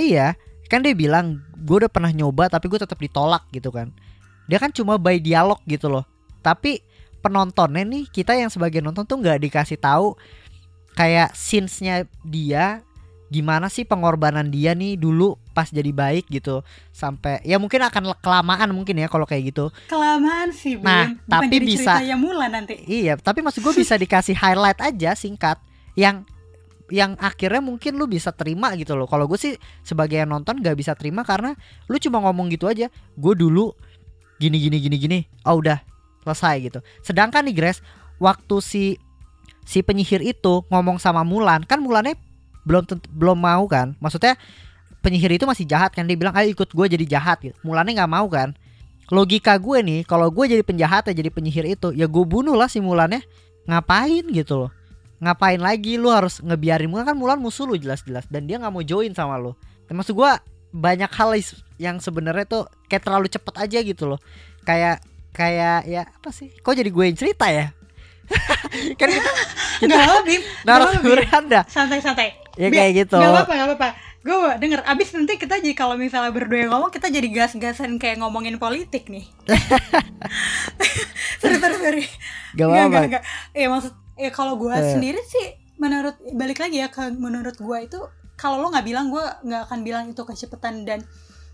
Iya 0.00 0.32
kan 0.72 0.80
dia 0.80 0.96
bilang 0.96 1.44
gue 1.60 1.76
udah 1.84 1.92
pernah 1.92 2.08
nyoba 2.08 2.48
tapi 2.48 2.72
gue 2.72 2.80
tetap 2.80 2.96
ditolak 2.96 3.44
gitu 3.52 3.68
kan. 3.68 3.92
Dia 4.48 4.56
kan 4.56 4.72
cuma 4.72 4.96
by 4.96 5.20
dialog 5.20 5.60
gitu 5.68 5.92
loh. 5.92 6.08
Tapi 6.40 6.80
penontonnya 7.20 7.84
nih 7.84 8.08
kita 8.08 8.32
yang 8.32 8.48
sebagai 8.48 8.80
nonton 8.80 9.04
tuh 9.04 9.20
nggak 9.20 9.44
dikasih 9.44 9.76
tahu 9.76 10.16
kayak 10.96 11.36
scenes-nya 11.36 12.08
dia 12.24 12.80
gimana 13.32 13.72
sih 13.72 13.88
pengorbanan 13.88 14.52
dia 14.52 14.76
nih 14.76 15.00
dulu 15.00 15.40
pas 15.56 15.72
jadi 15.72 15.88
baik 15.88 16.28
gitu. 16.28 16.60
Sampai 16.92 17.40
ya 17.42 17.56
mungkin 17.56 17.80
akan 17.80 18.12
kelamaan 18.20 18.68
mungkin 18.76 19.00
ya 19.00 19.08
kalau 19.08 19.24
kayak 19.24 19.56
gitu. 19.56 19.72
Kelamaan 19.88 20.52
sih 20.52 20.76
Bim 20.76 20.84
Nah, 20.84 21.16
Bukan 21.16 21.24
tapi 21.26 21.46
jadi 21.48 21.64
bisa- 21.64 21.98
Mulan 22.12 22.52
nanti. 22.52 22.76
Iya 22.84 23.16
tapi 23.16 23.40
maksud 23.40 23.64
gue 23.64 23.72
bisa 23.72 23.96
dikasih 24.02 24.36
highlight 24.36 24.84
aja 24.84 25.16
singkat 25.16 25.56
yang 25.96 26.28
yang 26.92 27.16
akhirnya 27.16 27.64
mungkin 27.64 27.96
lu 27.96 28.04
bisa 28.04 28.36
terima 28.36 28.76
gitu 28.76 28.92
loh. 28.92 29.08
Kalau 29.08 29.24
gue 29.24 29.40
sih 29.40 29.56
sebagai 29.80 30.20
yang 30.20 30.28
nonton 30.28 30.60
gak 30.60 30.76
bisa 30.76 30.92
terima 30.92 31.24
karena 31.24 31.56
lu 31.88 31.96
cuma 31.96 32.20
ngomong 32.20 32.52
gitu 32.52 32.68
aja. 32.68 32.92
Gue 33.16 33.32
dulu 33.32 33.72
gini 34.36 34.60
gini 34.60 34.76
gini 34.76 34.96
gini 35.00 35.18
oh 35.48 35.56
udah 35.56 35.80
selesai 36.20 36.68
gitu. 36.68 36.78
Sedangkan 37.00 37.48
nih 37.48 37.56
Grace 37.56 37.80
waktu 38.20 38.60
si 38.60 38.84
si 39.64 39.80
penyihir 39.80 40.20
itu 40.20 40.66
ngomong 40.68 41.00
sama 41.00 41.24
Mulan 41.24 41.64
kan 41.64 41.80
Mulannya 41.80 42.18
belum 42.62 42.86
belum 43.12 43.38
mau 43.38 43.64
kan. 43.66 43.94
Maksudnya 43.98 44.38
penyihir 45.02 45.34
itu 45.34 45.44
masih 45.44 45.66
jahat 45.66 45.92
kan. 45.92 46.06
Dia 46.06 46.16
bilang 46.16 46.34
ayo 46.38 46.50
ikut 46.50 46.70
gue 46.70 46.86
jadi 46.86 47.04
jahat. 47.18 47.42
Gitu. 47.42 47.56
Mulannya 47.66 47.98
nggak 47.98 48.12
mau 48.12 48.26
kan. 48.30 48.54
Logika 49.12 49.58
gue 49.60 49.84
nih 49.84 50.00
kalau 50.08 50.32
gue 50.32 50.44
jadi 50.48 50.64
penjahat 50.64 51.10
ya 51.10 51.12
jadi 51.12 51.28
penyihir 51.28 51.68
itu 51.68 51.92
ya 51.92 52.08
gue 52.08 52.24
bunuh 52.24 52.56
lah 52.56 52.70
si 52.70 52.80
Mulannya 52.80 53.20
ngapain 53.68 54.24
gitu 54.30 54.66
loh. 54.66 54.70
Ngapain 55.22 55.60
lagi 55.60 56.00
lu 56.00 56.10
harus 56.10 56.42
ngebiarin 56.42 56.90
Mulan? 56.90 57.06
Kan 57.06 57.18
Mulan 57.18 57.38
musuh 57.38 57.68
lu 57.68 57.78
jelas-jelas 57.78 58.26
dan 58.30 58.48
dia 58.48 58.58
nggak 58.58 58.72
mau 58.72 58.82
join 58.82 59.12
sama 59.12 59.36
lu. 59.38 59.52
Maksud 59.92 60.16
gue 60.16 60.32
banyak 60.72 61.12
hal 61.12 61.36
yang 61.76 62.00
sebenarnya 62.00 62.48
tuh 62.48 62.64
kayak 62.88 63.04
terlalu 63.04 63.28
cepet 63.28 63.54
aja 63.60 63.78
gitu 63.84 64.08
loh. 64.08 64.18
Kayak 64.64 65.04
kayak 65.36 65.84
ya 65.84 66.08
apa 66.08 66.30
sih? 66.32 66.48
Kok 66.58 66.72
jadi 66.72 66.90
gue 66.90 67.04
yang 67.04 67.18
cerita 67.18 67.46
ya? 67.52 67.70
Kan 68.98 69.08
kita, 69.12 69.30
kita 69.84 70.22
Bim. 70.24 70.42
anda. 71.28 71.60
Santai-santai 71.68 72.41
ya 72.54 72.68
kayak 72.68 72.92
gitu 72.98 73.16
Gak 73.16 73.30
apa-apa, 73.30 73.52
gak 73.52 73.68
apa-apa. 73.70 73.88
Gue 74.22 74.34
denger, 74.56 74.86
abis 74.86 75.08
nanti 75.12 75.34
kita 75.34 75.58
jadi 75.58 75.74
kalau 75.74 75.98
misalnya 75.98 76.30
berdua 76.30 76.62
yang 76.62 76.70
ngomong, 76.70 76.88
kita 76.88 77.08
jadi 77.08 77.26
gas-gasan 77.26 77.98
kayak 77.98 78.22
ngomongin 78.22 78.54
politik 78.54 79.10
nih. 79.10 79.26
sorry, 81.42 81.56
sorry, 81.58 81.76
sorry. 81.76 82.04
gak 82.52 82.62
Nggak, 82.62 82.68
apa-apa 82.68 82.88
nggak, 82.88 83.08
nggak. 83.10 83.24
Ya 83.52 83.66
maksud, 83.66 83.92
ya 84.16 84.30
kalau 84.30 84.54
gue 84.56 84.70
Eh. 84.70 84.92
sendiri 84.92 85.20
sih, 85.24 85.46
menurut, 85.76 86.14
balik 86.30 86.58
lagi 86.58 86.78
ya 86.78 86.88
ke 86.88 87.10
menurut 87.10 87.56
gue 87.56 87.78
itu, 87.82 87.98
kalau 88.34 88.58
lo 88.58 88.70
nggak 88.70 88.86
bilang, 88.86 89.08
gue 89.08 89.22
nggak 89.42 89.62
akan 89.66 89.78
bilang 89.82 90.04
itu 90.06 90.22
kecepatan 90.22 90.84
dan 90.84 91.02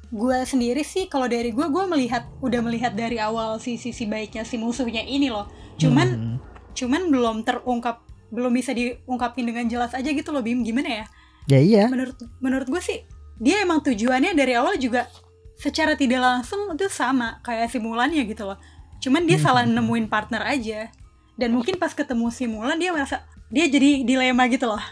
gue 0.09 0.38
sendiri 0.43 0.81
sih 0.83 1.05
kalau 1.05 1.28
dari 1.28 1.52
gue 1.52 1.69
gue 1.69 1.85
melihat 1.85 2.33
udah 2.40 2.64
melihat 2.64 2.97
dari 2.97 3.21
awal 3.21 3.61
si 3.61 3.76
sisi 3.76 4.09
baiknya 4.09 4.40
si 4.40 4.57
musuhnya 4.57 5.05
ini 5.05 5.28
loh 5.28 5.45
cuman 5.76 6.09
Hmm. 6.09 6.37
cuman 6.73 7.12
belum 7.12 7.37
terungkap 7.45 8.08
belum 8.28 8.52
bisa 8.52 8.73
diungkapin 8.73 9.44
dengan 9.44 9.64
jelas 9.66 9.92
aja 9.92 10.06
gitu 10.06 10.28
loh 10.30 10.40
Bim. 10.40 10.61
Gimana 10.61 10.88
ya? 10.88 11.04
Ya 11.49 11.58
iya. 11.58 11.85
Menurut 11.88 12.16
menurut 12.38 12.68
gue 12.68 12.78
sih 12.78 13.02
dia 13.38 13.62
emang 13.62 13.80
tujuannya 13.80 14.35
dari 14.35 14.52
awal 14.52 14.76
juga 14.76 15.06
secara 15.54 15.94
tidak 15.94 16.18
langsung 16.18 16.70
itu 16.70 16.87
sama 16.87 17.40
kayak 17.40 17.70
si 17.70 17.78
Mulan 17.78 18.11
ya 18.11 18.23
gitu 18.23 18.44
loh. 18.44 18.58
Cuman 18.99 19.25
dia 19.25 19.38
Hmm. 19.38 19.45
salah 19.45 19.62
nemuin 19.64 20.06
partner 20.06 20.43
aja. 20.45 20.91
Dan 21.38 21.54
mungkin 21.54 21.78
pas 21.78 21.91
ketemu 21.91 22.28
si 22.28 22.45
Mulan 22.45 22.76
dia 22.76 22.91
merasa 22.91 23.23
dia 23.49 23.64
jadi 23.64 24.02
dilema 24.02 24.45
gitu 24.47 24.67
loh. 24.67 24.82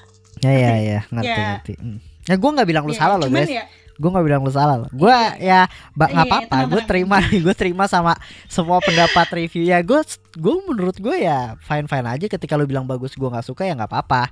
Ya 0.41 0.53
ya 0.53 0.73
ya. 0.79 1.01
Ngerti 1.11 1.29
Ya. 1.29 1.47
ngerti. 1.55 1.75
Hmm. 1.77 1.99
ya 2.27 2.35
gue 2.35 2.51
nggak 2.51 2.67
bilang 2.67 2.85
lu 2.85 2.91
Ya, 2.91 2.99
salah 2.99 3.17
loh 3.17 3.31
guys 3.31 3.47
ya 3.47 3.63
gue 3.97 4.09
nggak 4.09 4.25
bilang 4.25 4.41
lu 4.41 4.51
salah 4.51 4.77
loh 4.79 4.91
gue 4.91 5.17
ya 5.39 5.65
ba- 5.93 6.07
nggak 6.07 6.25
Iya, 6.25 6.33
apa-apa. 6.45 6.57
gue 6.69 6.83
terima 6.85 7.17
gue 7.45 7.55
terima 7.55 7.85
sama 7.87 8.13
semua 8.47 8.77
pendapat 8.79 9.25
review 9.35 9.65
ya 9.65 9.81
gue 9.81 10.01
gue 10.33 10.55
menurut 10.65 10.97
gue 10.97 11.17
ya 11.19 11.57
fine 11.59 11.85
fine 11.85 12.05
aja. 12.07 12.27
Ketika 12.27 12.55
lu 12.55 12.65
bilang 12.65 12.85
bagus 12.85 13.13
gue 13.13 13.25
nggak 13.25 13.43
suka 13.43 13.63
ya 13.63 13.73
nggak 13.73 13.89
apa-apa. 13.89 14.29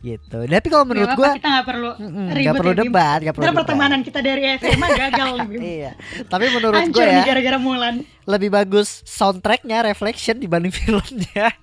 Gitu. 0.00 0.34
Tapi 0.34 0.66
kalau 0.66 0.82
menurut 0.82 1.12
gue 1.12 1.30
kita 1.36 1.46
nggak 1.46 1.66
perlu 1.68 1.90
mm-mm, 1.94 2.26
ribut 2.26 2.42
nggak 2.42 2.54
perlu 2.56 2.72
ya, 2.72 2.78
debat 2.80 3.18
nggak 3.20 3.34
perlu 3.34 3.44
debat 3.46 3.58
pertemanan 3.62 4.00
kita 4.00 4.18
dari 4.18 4.42
SMA 4.56 4.88
gagal 4.90 5.30
iya. 5.78 5.92
Tapi 6.24 6.44
menurut 6.50 6.82
gue 6.88 7.04
ya 7.04 7.22
gara-gara 7.22 7.58
Mulan. 7.60 7.94
lebih 8.24 8.48
bagus 8.48 9.04
soundtracknya 9.04 9.84
reflection 9.84 10.36
dibanding 10.36 10.74
filmnya 10.78 11.54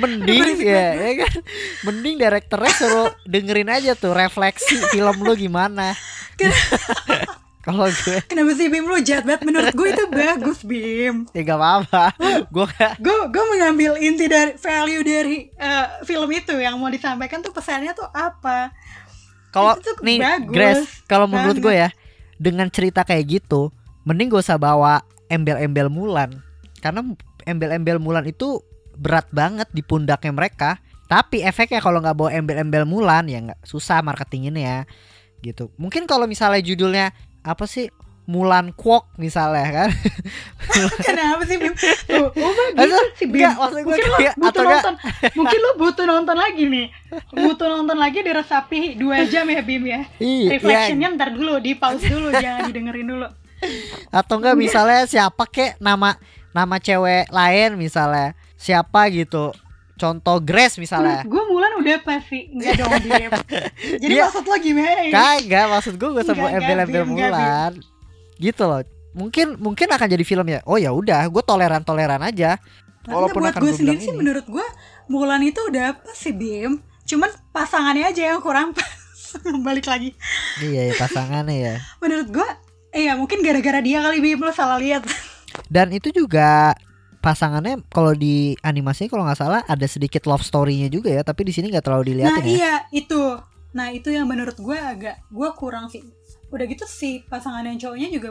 mending 0.00 0.58
ya, 0.62 0.86
ya 0.94 1.12
kan? 1.26 1.34
Mending 1.86 2.14
direkturnya 2.18 2.72
suruh 2.74 3.08
dengerin 3.26 3.70
aja 3.70 3.92
tuh 3.98 4.14
refleksi 4.14 4.78
film 4.90 5.22
lu 5.22 5.34
gimana. 5.34 5.94
Kalau 7.68 7.84
gue. 7.84 8.18
Kenapa 8.24 8.56
sih 8.56 8.72
Bim? 8.72 8.88
Lu 8.88 8.96
jahat 9.04 9.28
banget. 9.28 9.44
Menurut 9.44 9.76
gue 9.76 9.88
itu 9.92 10.04
bagus 10.08 10.58
Bim. 10.64 11.28
Ya 11.36 11.42
gak 11.44 11.60
apa-apa. 11.60 12.04
Gue 12.48 12.64
gue 12.96 13.18
gue 13.28 13.44
mengambil 13.52 13.92
inti 14.00 14.24
dari 14.24 14.56
value 14.56 15.04
dari 15.04 15.52
eh, 15.52 15.86
film 16.08 16.32
itu 16.32 16.56
yang 16.56 16.80
mau 16.80 16.88
disampaikan 16.88 17.44
tuh 17.44 17.52
pesannya 17.52 17.92
tuh 17.92 18.08
apa? 18.08 18.72
Kalau 19.52 19.76
nih 20.00 20.16
bagus 20.16 20.48
Grace 20.48 20.88
kalau 21.04 21.28
menurut 21.28 21.60
gue 21.60 21.74
ya 21.76 21.92
dengan 22.40 22.68
cerita 22.72 23.04
kayak 23.04 23.40
gitu 23.40 23.68
mending 24.08 24.32
gak 24.32 24.48
usah 24.48 24.56
bawa 24.56 25.04
embel-embel 25.28 25.92
Mulan. 25.92 26.40
Karena 26.80 27.04
embel-embel 27.44 28.00
Mulan 28.00 28.24
itu 28.24 28.64
berat 28.98 29.30
banget 29.30 29.70
di 29.70 29.80
pundaknya 29.86 30.34
mereka. 30.34 30.70
Tapi 31.08 31.40
efeknya 31.40 31.80
kalau 31.80 32.04
nggak 32.04 32.16
bawa 32.18 32.30
embel-embel 32.36 32.84
Mulan 32.84 33.30
ya 33.32 33.40
nggak 33.40 33.64
susah 33.64 34.04
marketinginnya 34.04 34.84
gitu. 35.40 35.72
Mungkin 35.80 36.04
kalau 36.04 36.28
misalnya 36.28 36.60
judulnya 36.60 37.16
apa 37.40 37.64
sih? 37.64 37.88
Mulan 38.28 38.76
Kwok 38.76 39.16
misalnya 39.16 39.64
kan? 39.72 39.88
Kenapa 41.08 41.48
sih 41.48 41.56
Bim? 41.56 41.72
Oh 41.72 42.52
gitu 42.76 42.96
sih 43.16 43.24
Bim. 43.24 43.40
nggak, 43.40 43.56
maksud 43.56 43.80
gue 43.80 43.88
mungkin 43.88 44.04
lo 44.04 44.18
butuh 44.20 44.52
atau 44.52 44.62
nonton 44.68 44.94
mungkin 45.32 45.58
lo 45.64 45.70
butuh 45.80 46.04
nonton 46.04 46.36
lagi 46.36 46.64
nih. 46.68 46.86
Butuh 47.32 47.66
nonton 47.72 47.96
lagi 47.96 48.20
diresapi 48.20 49.00
dua 49.00 49.24
jam 49.32 49.48
ya 49.48 49.64
Bim 49.64 49.80
ya. 49.88 50.04
Iya, 50.20 50.60
reflectionnya 50.60 51.08
ntar 51.16 51.32
dulu 51.32 51.56
di 51.56 51.72
pause 51.72 52.04
dulu 52.04 52.28
jangan 52.36 52.68
didengerin 52.68 53.08
dulu. 53.08 53.28
Atau 54.12 54.44
enggak 54.44 54.60
misalnya 54.60 55.08
siapa 55.08 55.48
kek 55.48 55.80
nama 55.80 56.20
nama 56.52 56.76
cewek 56.76 57.32
lain 57.32 57.80
misalnya 57.80 58.36
siapa 58.58 59.06
gitu. 59.08 59.54
Contoh 59.98 60.38
Grace 60.38 60.78
misalnya. 60.78 61.26
Gue 61.26 61.42
Mulan 61.50 61.74
udah 61.82 61.98
pasti 62.06 62.54
nggak 62.54 62.72
dong 62.78 62.92
Bim 63.06 63.30
jadi 63.98 64.12
Dia- 64.14 64.24
maksud 64.30 64.46
lo 64.46 64.56
gimana 64.62 65.00
ya 65.02 65.10
kagak 65.10 65.66
maksud 65.74 65.94
gue 65.98 66.08
gak 66.14 66.22
sebut 66.22 66.38
Enggak, 66.38 66.50
enggak, 66.54 66.62
embel-embel 66.62 67.02
enggak. 67.02 67.30
Mulan. 67.34 67.72
Gitu 68.38 68.62
loh. 68.62 68.82
Mungkin 69.18 69.46
mungkin 69.58 69.86
akan 69.90 70.06
jadi 70.06 70.22
film 70.22 70.46
ya. 70.46 70.62
Oh 70.70 70.78
ya 70.78 70.94
udah 70.94 71.26
gue 71.26 71.42
toleran 71.42 71.82
toleran 71.82 72.22
aja 72.22 72.62
walaupun 73.10 73.42
buat 73.42 73.58
gue 73.58 73.66
gue 73.66 73.74
sendiri 73.74 73.98
sih 73.98 74.14
ini. 74.14 74.18
menurut 74.22 74.46
gue 74.46 74.66
Mulan 75.10 75.42
itu 75.42 75.58
udah 75.66 75.98
apa 75.98 76.14
sih 76.14 76.30
Bim? 76.30 76.78
Cuman 77.02 77.34
pasangannya 77.50 78.06
aja 78.06 78.22
yang 78.30 78.38
kurang 78.38 78.78
pas. 78.78 78.86
Balik 79.66 79.90
lagi. 79.90 80.14
Iya 80.62 80.92
ya 80.92 80.94
pasangannya 80.94 81.56
ya. 81.58 81.74
Menurut 82.06 82.30
gue 82.30 82.48
eh 82.94 83.10
ya 83.10 83.18
mungkin 83.18 83.42
gara-gara 83.42 83.82
dia 83.82 83.98
kali 83.98 84.22
Bim. 84.22 84.38
Lo 84.38 84.54
salah 84.54 84.78
lihat. 84.78 85.02
Dan 85.66 85.90
itu 85.90 86.14
juga 86.14 86.78
pasangannya 87.18 87.82
kalau 87.90 88.14
di 88.14 88.54
animasinya 88.62 89.10
kalau 89.10 89.24
nggak 89.26 89.38
salah 89.38 89.60
ada 89.66 89.86
sedikit 89.86 90.24
love 90.24 90.42
story-nya 90.42 90.86
juga 90.88 91.10
ya 91.10 91.22
tapi 91.22 91.42
di 91.44 91.52
sini 91.52 91.68
nggak 91.68 91.84
terlalu 91.84 92.02
nah 92.22 92.38
dilihatin 92.38 92.44
ya. 92.44 92.54
iya 92.54 92.74
itu. 92.94 93.22
Nah 93.74 93.92
itu 93.92 94.08
yang 94.08 94.24
menurut 94.24 94.56
gue 94.56 94.78
agak 94.78 95.20
gue 95.28 95.48
kurang 95.54 95.90
sih. 95.90 96.00
Udah 96.48 96.64
gitu 96.64 96.88
si 96.88 97.22
pasangan 97.26 97.60
yang 97.62 97.76
cowoknya 97.76 98.08
juga 98.08 98.30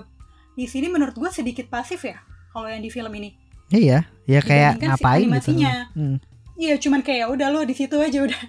di 0.57 0.65
sini 0.65 0.89
menurut 0.89 1.13
gue 1.13 1.29
sedikit 1.29 1.69
pasif 1.69 2.01
ya 2.01 2.17
kalau 2.49 2.65
yang 2.65 2.81
di 2.81 2.89
film 2.89 3.11
ini. 3.13 3.35
Iya 3.69 4.07
ya 4.25 4.39
kayak 4.41 4.79
Dibandingkan 4.79 4.97
si 4.97 5.03
ngapain 5.03 5.19
gitu. 5.19 5.27
animasinya. 5.29 5.73
Hmm, 5.93 6.17
iya 6.57 6.73
cuman 6.79 6.99
kayak 7.03 7.19
"Ya 7.21 7.27
udah 7.29 7.47
lo 7.53 7.61
di 7.67 7.75
situ 7.77 7.95
aja 7.99 8.19
udah. 8.23 8.41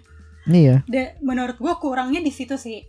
Iya. 0.49 0.81
Da- 0.89 1.13
menurut 1.21 1.61
gue 1.61 1.75
kurangnya 1.77 2.25
di 2.25 2.33
situ 2.33 2.57
sih. 2.57 2.81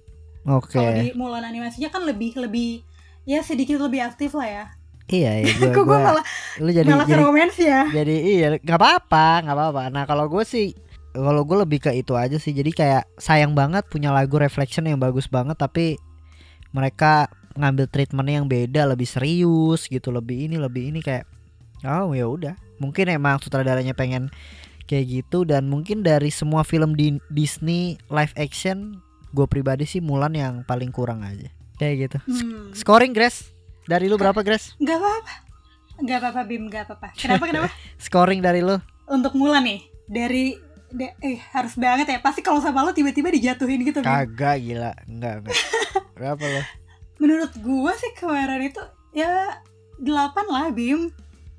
Oke. 0.48 0.80
Kalau 0.80 0.96
di 0.96 1.12
Mulan 1.12 1.44
animasinya 1.44 1.92
kan 1.92 2.08
lebih 2.08 2.40
lebih 2.40 2.88
ya 3.28 3.44
sedikit 3.44 3.84
lebih 3.84 4.00
aktif 4.00 4.32
lah 4.34 4.48
ya 4.48 4.66
iya 5.10 5.42
ya 5.42 5.52
gue 5.58 5.70
kok 5.76 5.84
gue 5.86 6.00
malah 6.00 6.26
lu 6.62 6.70
jadi 6.70 6.88
malah 6.88 7.08
jadi 7.10 7.22
romance 7.22 7.58
ya? 7.58 7.82
jadi 7.90 8.16
iya 8.16 8.48
nggak 8.62 8.80
apa-apa 8.80 9.28
nggak 9.46 9.56
apa-apa. 9.58 9.84
Nah 9.90 10.04
kalau 10.06 10.30
gue 10.30 10.44
sih 10.46 10.78
kalau 11.10 11.42
gue 11.42 11.58
lebih 11.58 11.80
ke 11.82 11.92
itu 11.98 12.14
aja 12.14 12.38
sih. 12.38 12.54
Jadi 12.54 12.72
kayak 12.72 13.10
sayang 13.18 13.58
banget 13.58 13.86
punya 13.90 14.14
lagu 14.14 14.38
reflection 14.38 14.86
yang 14.86 15.02
bagus 15.02 15.26
banget 15.26 15.58
tapi 15.58 15.98
mereka 16.70 17.28
ngambil 17.58 17.90
treatmentnya 17.90 18.36
yang 18.40 18.48
beda 18.48 18.82
lebih 18.88 19.10
serius 19.10 19.90
gitu 19.90 20.14
lebih 20.14 20.48
ini 20.48 20.56
lebih 20.62 20.94
ini 20.94 21.02
kayak 21.02 21.26
oh 21.86 22.14
ya 22.14 22.30
udah. 22.30 22.54
Mungkin 22.80 23.12
emang 23.12 23.42
sutradaranya 23.42 23.98
pengen 23.98 24.32
kayak 24.86 25.22
gitu 25.22 25.46
dan 25.46 25.70
mungkin 25.70 26.02
dari 26.02 26.32
semua 26.34 26.66
film 26.66 26.98
di 26.98 27.18
Disney 27.30 27.98
live 28.10 28.34
action 28.38 29.02
gue 29.30 29.46
pribadi 29.46 29.86
sih 29.86 30.02
Mulan 30.02 30.34
yang 30.34 30.62
paling 30.66 30.94
kurang 30.94 31.26
aja. 31.26 31.50
Kayak 31.80 31.96
gitu. 32.06 32.18
Hmm. 32.28 32.76
scoring 32.76 33.16
Grace 33.16 33.59
dari 33.90 34.06
lu 34.06 34.16
berapa 34.16 34.38
Grace 34.40 34.78
Gak 34.78 34.96
apa-apa. 34.96 35.34
Gak 36.00 36.18
apa-apa 36.22 36.42
Bim, 36.46 36.64
gak 36.68 36.86
apa-apa. 36.86 37.08
Kenapa 37.14 37.44
kenapa? 37.44 37.68
scoring 38.00 38.40
dari 38.40 38.62
lu 38.62 38.78
Untuk 39.06 39.34
Mulan 39.34 39.66
nih, 39.66 39.82
dari 40.06 40.54
de- 40.88 41.18
eh 41.20 41.42
harus 41.50 41.74
banget 41.74 42.08
ya. 42.08 42.20
Pasti 42.20 42.40
kalau 42.40 42.62
sama 42.62 42.82
lo 42.82 42.92
tiba-tiba 42.92 43.28
dijatuhin 43.28 43.82
gitu 43.82 44.00
Bim. 44.00 44.08
kagak 44.08 44.58
gila 44.60 44.94
enggak 45.04 45.42
enggak 45.42 45.58
berapa 46.16 46.40
lo 46.40 46.62
Menurut 47.18 47.52
gua 47.60 47.92
sih 47.94 48.14
kemarin 48.14 48.64
itu 48.64 48.80
ya 49.12 49.58
delapan 49.98 50.46
lah 50.46 50.70
Bim. 50.70 51.10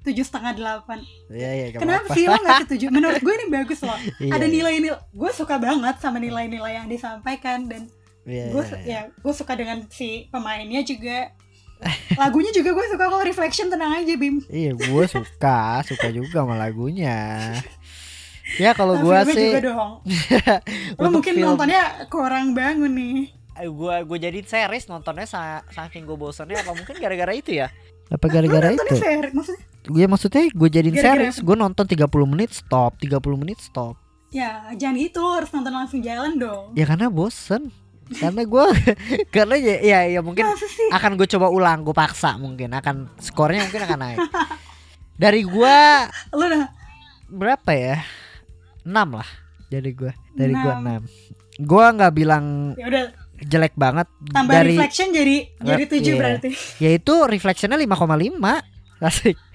Tujuh 0.01 0.25
setengah 0.25 0.57
delapan. 0.57 1.05
Iya 1.29 1.51
iya 1.53 1.67
Kenapa 1.77 2.09
apa-apa. 2.09 2.17
sih 2.17 2.25
lo 2.25 2.39
gak 2.39 2.61
setuju? 2.65 2.87
Menurut 2.97 3.21
gue 3.21 3.35
ini 3.35 3.47
bagus 3.51 3.85
loh. 3.85 3.99
Iya, 4.17 4.33
Ada 4.33 4.47
iya. 4.47 4.55
nilai-nilai. 4.55 5.01
Gue 5.13 5.29
suka 5.31 5.61
banget 5.61 6.01
sama 6.01 6.17
nilai-nilai 6.17 6.73
yang 6.75 6.89
disampaikan 6.89 7.69
dan 7.69 7.85
Iya, 8.21 8.49
gue 8.49 8.63
iya, 8.63 8.77
iya. 8.79 9.01
ya 9.05 9.13
gue 9.13 9.33
suka 9.35 9.53
dengan 9.53 9.85
si 9.89 10.25
pemainnya 10.29 10.81
juga. 10.83 11.37
Lagunya 12.21 12.51
juga 12.51 12.71
gue 12.71 12.87
suka 12.87 13.05
kok 13.07 13.25
Reflection 13.25 13.67
tenang 13.69 13.93
aja 13.97 14.15
Bim. 14.15 14.41
Iya, 14.47 14.73
gue 14.73 15.05
suka, 15.07 15.81
suka 15.83 16.07
juga 16.09 16.41
sama 16.41 16.55
lagunya. 16.55 17.57
Ya 18.59 18.75
kalau 18.75 18.99
Nah, 18.99 19.03
gue 19.23 19.33
sih, 19.33 19.51
juga 19.51 19.63
dong. 19.65 19.93
Lo 21.01 21.09
mungkin 21.09 21.35
film- 21.35 21.47
nontonnya 21.49 21.83
kurang 22.07 22.53
bangun 22.53 22.91
nih. 22.91 23.19
gue 23.61 23.97
gue 24.03 24.19
jadi 24.19 24.41
series 24.41 24.89
nontonnya 24.89 25.25
sa 25.25 25.61
saking 25.69 26.03
gue 26.03 26.17
bosannya 26.17 26.57
apa 26.57 26.73
mungkin 26.73 26.97
gara-gara 26.97 27.31
itu 27.31 27.61
ya? 27.61 27.69
Apa 28.09 28.27
gara-gara 28.27 28.73
itu? 28.73 28.97
fair, 28.97 29.31
maksudnya 29.31 29.61
Gue 29.81 30.05
maksudnya 30.05 30.45
gue 30.49 30.69
jadiin 30.69 30.97
series, 30.97 31.37
gue 31.39 31.57
nonton 31.57 31.85
30 31.85 32.05
menit 32.27 32.51
stop, 32.51 32.97
30 32.99 33.21
menit 33.37 33.61
stop. 33.61 33.97
ya 34.31 34.63
jangan 34.73 34.95
gitu 34.95 35.19
lo 35.19 35.35
harus 35.37 35.51
nonton 35.51 35.73
langsung 35.73 36.01
jalan 36.01 36.39
dong. 36.39 36.71
Ya 36.73 36.87
karena 36.87 37.07
bosen. 37.07 37.69
Karena 38.11 38.43
gue 38.43 38.65
karena 39.35 39.55
ya, 39.55 39.77
ya 39.79 39.99
ya 40.19 40.21
mungkin 40.21 40.47
akan 40.91 41.11
gue 41.15 41.29
coba 41.31 41.47
ulang, 41.51 41.87
gue 41.87 41.95
paksa 41.95 42.35
mungkin 42.41 42.75
akan 42.75 43.07
skornya 43.23 43.67
mungkin 43.71 43.83
akan 43.87 43.99
naik. 43.99 44.19
Dari 45.15 45.43
gue 45.47 45.77
Lo 46.35 46.45
udah 46.51 46.65
berapa 47.31 47.71
ya? 47.71 47.99
6 48.83 48.91
lah 48.91 49.29
dari 49.71 49.91
gue 49.95 50.13
dari 50.35 50.55
gue 50.57 50.73
Enam. 50.73 51.03
6 51.05 51.61
gue 51.61 51.85
nggak 52.01 52.13
bilang 52.17 52.73
ya 52.75 52.87
udah 52.89 53.05
jelek 53.41 53.75
banget 53.77 54.09
tambah 54.33 54.53
dari 54.53 54.77
reflection 54.77 55.09
jadi 55.13 55.37
jadi 55.61 55.85
tujuh 55.89 56.15
iya. 56.17 56.21
berarti. 56.21 56.49
ya 56.81 56.91
itu 56.97 57.15
reflectionnya 57.25 57.77
5,5 57.77 59.05
asik 59.05 59.37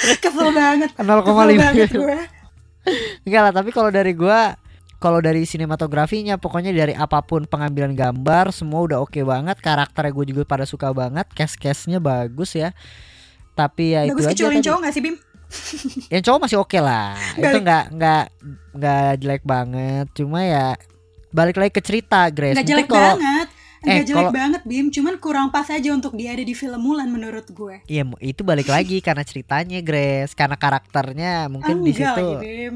Kesel 0.00 0.48
banget. 0.56 0.96
0,5 0.96 1.28
Kesel 1.28 1.50
banget 1.60 1.90
gue. 1.92 2.18
enggak 3.28 3.42
lah 3.44 3.52
tapi 3.52 3.68
kalau 3.68 3.92
dari 3.92 4.16
gue 4.16 4.38
kalau 5.00 5.18
dari 5.18 5.42
sinematografinya 5.42 6.36
pokoknya 6.36 6.70
dari 6.70 6.92
apa 6.92 7.18
pun 7.20 7.42
pengambilan 7.42 7.92
gambar 7.92 8.52
semua 8.52 8.84
udah 8.84 9.00
oke 9.00 9.16
banget 9.20 9.56
karakternya 9.58 10.12
gue 10.12 10.26
juga 10.28 10.42
pada 10.44 10.62
suka 10.62 10.92
banget 10.92 11.24
cast 11.32 11.56
castnya 11.56 11.96
bagus 11.96 12.52
ya 12.52 12.76
tapi 13.52 13.92
ya 13.92 14.06
Bagus 14.06 14.22
itu 14.22 14.28
aja 14.28 14.32
kecuali 14.36 14.52
yang 14.52 14.56
tadi. 14.56 14.68
cowok 14.68 14.80
gak 14.80 14.92
sih 14.92 15.02
Bim? 15.02 15.16
yang 16.08 16.22
cowok 16.22 16.40
masih 16.40 16.58
oke 16.58 16.78
lah 16.78 17.16
itu 17.40 17.56
nggak 17.58 17.84
nggak 17.90 18.24
nggak 18.72 19.08
jelek 19.18 19.42
banget 19.42 20.06
cuma 20.12 20.38
ya 20.40 20.66
balik 21.30 21.56
lagi 21.56 21.72
ke 21.72 21.80
cerita 21.80 22.28
Grace 22.28 22.54
Gak 22.54 22.62
Mungkin 22.62 22.70
jelek 22.76 22.86
kalau 22.86 23.16
banget. 23.16 23.48
Eh, 23.80 23.96
Gak 23.96 24.04
jelek 24.04 24.18
kalau- 24.20 24.34
banget 24.34 24.62
Bim, 24.62 24.86
cuman 24.90 25.14
kurang 25.16 25.48
pas 25.48 25.64
aja 25.66 25.88
untuk 25.88 26.12
dia 26.12 26.36
ada 26.36 26.42
di 26.42 26.52
film 26.52 26.76
Mulan 26.76 27.08
menurut 27.08 27.48
gue. 27.48 27.80
Iya 27.86 28.04
itu 28.20 28.42
balik 28.42 28.66
lagi 28.66 29.00
karena 29.06 29.24
ceritanya 29.24 29.80
Grace 29.80 30.34
karena 30.34 30.54
karakternya 30.54 31.48
mungkin 31.48 31.80
di 31.80 31.90
enggak 31.90 32.12
situ 32.12 32.26
lagi 32.28 32.44
Bim. 32.44 32.74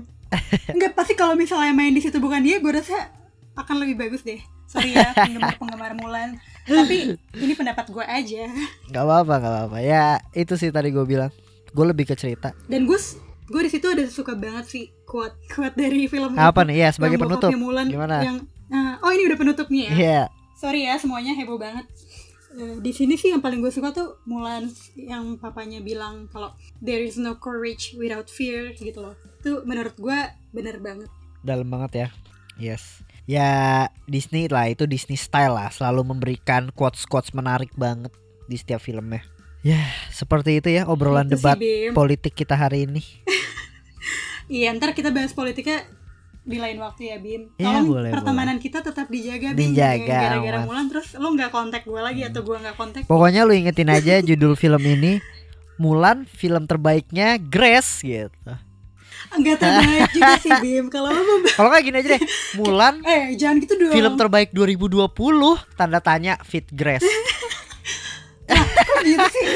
Enggak 0.71 0.93
pasti 0.97 1.15
kalau 1.15 1.35
misalnya 1.39 1.73
main 1.73 1.93
di 1.95 2.03
situ 2.03 2.19
bukan 2.19 2.43
dia, 2.43 2.59
gue 2.59 2.73
rasa 2.73 3.11
akan 3.55 3.85
lebih 3.85 3.97
bagus 4.07 4.27
deh. 4.27 4.41
Sorry 4.67 4.97
ya 4.97 5.15
penggemar-penggemar 5.15 5.93
Mulan. 6.01 6.41
Tapi 6.67 7.15
ini 7.39 7.53
pendapat 7.55 7.87
gue 7.93 8.05
aja. 8.05 8.51
nggak 8.91 9.05
apa-apa 9.05 9.35
nggak 9.39 9.53
apa-apa. 9.53 9.79
Ya 9.85 10.19
itu 10.35 10.57
sih 10.59 10.75
tadi 10.75 10.91
gue 10.91 11.05
bilang. 11.07 11.31
Gue 11.75 11.85
lebih 11.91 12.07
ke 12.11 12.15
cerita. 12.19 12.55
Dan 12.67 12.87
gue 12.89 12.99
gue 13.45 13.61
di 13.61 13.71
situ 13.71 13.87
ada 13.93 14.03
suka 14.09 14.33
banget 14.33 14.65
sih 14.67 14.85
quote 15.05 15.37
quote 15.53 15.77
dari 15.77 16.09
film 16.11 16.35
apa 16.35 16.65
nih? 16.65 16.89
Ya 16.89 16.89
sebagai 16.91 17.21
penutup. 17.21 17.53
Mulan 17.55 17.87
gimana? 17.93 18.25
yang 18.25 18.39
nah, 18.73 18.99
oh 19.05 19.13
ini 19.13 19.29
udah 19.29 19.39
penutupnya 19.39 19.93
ya? 19.93 19.95
Iya. 19.95 20.23
Sorry 20.55 20.89
ya 20.89 20.97
semuanya 20.97 21.37
heboh 21.37 21.61
banget 21.61 21.85
Eh, 22.55 22.79
di 22.79 22.95
sini 22.95 23.19
sih 23.19 23.35
yang 23.35 23.43
paling 23.43 23.59
gue 23.59 23.73
suka 23.75 23.91
tuh 23.91 24.23
Mulan 24.31 24.71
yang 24.95 25.35
papanya 25.43 25.83
bilang 25.83 26.31
kalau 26.31 26.55
there 26.79 27.03
is 27.03 27.19
no 27.19 27.35
courage 27.35 27.99
without 27.99 28.31
fear 28.31 28.71
gitu 28.79 29.03
loh. 29.03 29.15
Itu 29.43 29.67
menurut 29.67 29.99
gue 29.99 30.19
bener 30.55 30.79
banget. 30.79 31.11
Dalam 31.43 31.67
banget 31.67 32.07
ya. 32.07 32.09
Yes. 32.55 33.03
Ya 33.27 33.91
Disney 34.07 34.47
lah 34.47 34.71
itu 34.71 34.87
Disney 34.87 35.19
style 35.19 35.59
lah. 35.59 35.75
Selalu 35.75 36.15
memberikan 36.15 36.71
quotes 36.71 37.03
quotes 37.11 37.35
menarik 37.35 37.75
banget 37.75 38.15
di 38.47 38.55
setiap 38.55 38.79
filmnya. 38.79 39.27
Ya 39.67 39.81
seperti 40.15 40.63
itu 40.63 40.71
ya 40.71 40.87
obrolan 40.87 41.27
Itu 41.27 41.41
sih, 41.41 41.43
debat 41.43 41.59
Bim. 41.59 41.91
politik 41.91 42.39
kita 42.39 42.55
hari 42.55 42.87
ini. 42.87 43.03
Iya 44.45 44.77
ntar 44.77 44.93
kita 44.93 45.09
bahas 45.09 45.33
politiknya 45.33 45.89
di 46.45 46.61
lain 46.61 46.77
waktu 46.77 47.03
ya 47.09 47.17
Bim. 47.17 47.57
Tolong 47.57 47.89
boleh, 47.89 48.13
pertemanan 48.13 48.61
kita 48.61 48.85
tetap 48.85 49.09
dijaga 49.09 49.57
Bim. 49.57 49.73
Dijaga, 49.73 50.05
gara-gara. 50.37 50.59
Mulan 50.69 50.93
terus 50.93 51.17
lo 51.17 51.33
nggak 51.33 51.49
kontak 51.49 51.83
gue 51.89 52.01
lagi 52.01 52.23
atau 52.29 52.45
gue 52.45 52.57
nggak 52.61 52.77
kontak? 52.77 53.01
Pokoknya 53.09 53.49
lu 53.49 53.57
ingetin 53.57 53.89
aja 53.89 54.21
judul 54.21 54.53
film 54.55 54.85
ini 54.85 55.25
Mulan 55.75 56.29
film 56.29 56.69
terbaiknya 56.69 57.41
Grace 57.41 58.05
gitu. 58.05 58.53
Nggak 59.35 59.57
terbaik 59.59 60.11
juga 60.15 60.33
sih 60.39 60.53
Bim. 60.63 60.87
Kalau 60.93 61.11
lo 61.11 61.19
mau 61.19 61.39
kalau 61.49 61.69
nggak 61.73 61.83
gini 61.83 61.97
aja 61.99 62.09
deh 62.15 62.23
Mulan 62.61 62.95
eh 63.03 63.35
jangan 63.35 63.57
gitu 63.59 63.75
dong. 63.81 63.91
film 63.91 64.15
terbaik 64.15 64.55
2020 64.55 65.11
tanda 65.75 65.99
tanya 65.99 66.39
Fit 66.45 66.69
Grace 66.71 67.03
gitu 69.05 69.27
sih. 69.31 69.47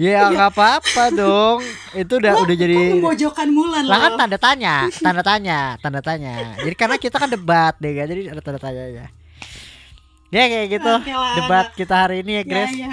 Ya 0.10 0.26
nggak 0.28 0.50
apa-apa 0.50 1.12
dong. 1.12 1.62
Itu 1.92 2.18
udah 2.18 2.32
Lo 2.34 2.42
udah 2.44 2.56
jadi 2.56 2.98
memojokkan 2.98 3.48
Mulan 3.48 3.84
lah 3.86 3.98
kan 4.00 4.12
tanda 4.18 4.38
tanya 4.38 4.74
tanda 5.04 5.22
tanya 5.22 5.58
tanda 5.78 6.00
tanya. 6.00 6.56
Jadi 6.58 6.74
karena 6.74 6.96
kita 6.96 7.16
kan 7.16 7.28
debat 7.28 7.74
deh 7.78 7.92
kan? 7.92 8.06
Jadi 8.08 8.20
ada 8.28 8.40
tanda 8.40 8.58
tanya 8.58 8.82
aja. 8.82 9.04
Ya 10.32 10.44
kayak 10.48 10.66
gitu. 10.72 10.90
Oke 10.90 11.12
lah, 11.12 11.34
debat 11.36 11.66
ada. 11.68 11.76
kita 11.76 11.94
hari 11.94 12.24
ini 12.24 12.32
ya 12.32 12.38
Ya, 12.38 12.42
Grace. 12.42 12.74
ya. 12.74 12.88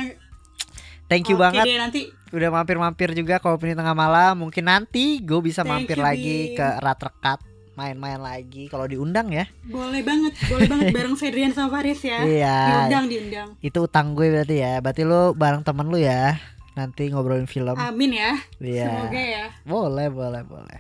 thank 1.07 1.25
you 1.25 1.35
Oke 1.35 1.43
banget. 1.47 1.63
deh, 1.65 1.79
nanti. 1.79 2.01
Udah 2.29 2.49
mampir-mampir 2.51 3.09
juga 3.15 3.39
kalau 3.39 3.57
ini 3.57 3.73
tengah 3.73 3.95
malam. 3.97 4.37
Mungkin 4.37 4.61
nanti 4.61 5.17
gue 5.17 5.39
bisa 5.39 5.63
Thank 5.63 5.71
mampir 5.87 5.97
you, 5.97 6.05
lagi 6.05 6.37
Bim. 6.53 6.57
ke 6.59 6.67
Rat 6.77 6.99
Rekat 7.01 7.39
main-main 7.79 8.19
lagi 8.19 8.67
kalau 8.67 8.83
diundang 8.83 9.31
ya 9.31 9.47
boleh 9.63 10.03
banget 10.03 10.35
boleh 10.45 10.67
banget 10.67 10.87
bareng 10.97 11.15
Fedrian 11.15 11.55
sama 11.55 11.71
Faris 11.73 12.03
ya 12.03 12.19
Iya. 12.21 12.57
diundang 12.83 13.05
diundang 13.07 13.49
itu 13.59 13.79
utang 13.79 14.11
gue 14.11 14.27
berarti 14.27 14.59
ya 14.59 14.73
berarti 14.77 15.01
lu 15.01 15.31
bareng 15.33 15.63
temen 15.63 15.87
lu 15.87 15.95
ya 15.95 16.35
nanti 16.75 17.07
ngobrolin 17.07 17.47
film 17.47 17.73
amin 17.73 18.11
ya 18.13 18.31
Iya. 18.59 18.87
semoga 18.91 19.21
ya 19.21 19.45
boleh 19.63 20.07
boleh 20.09 20.41
boleh 20.43 20.79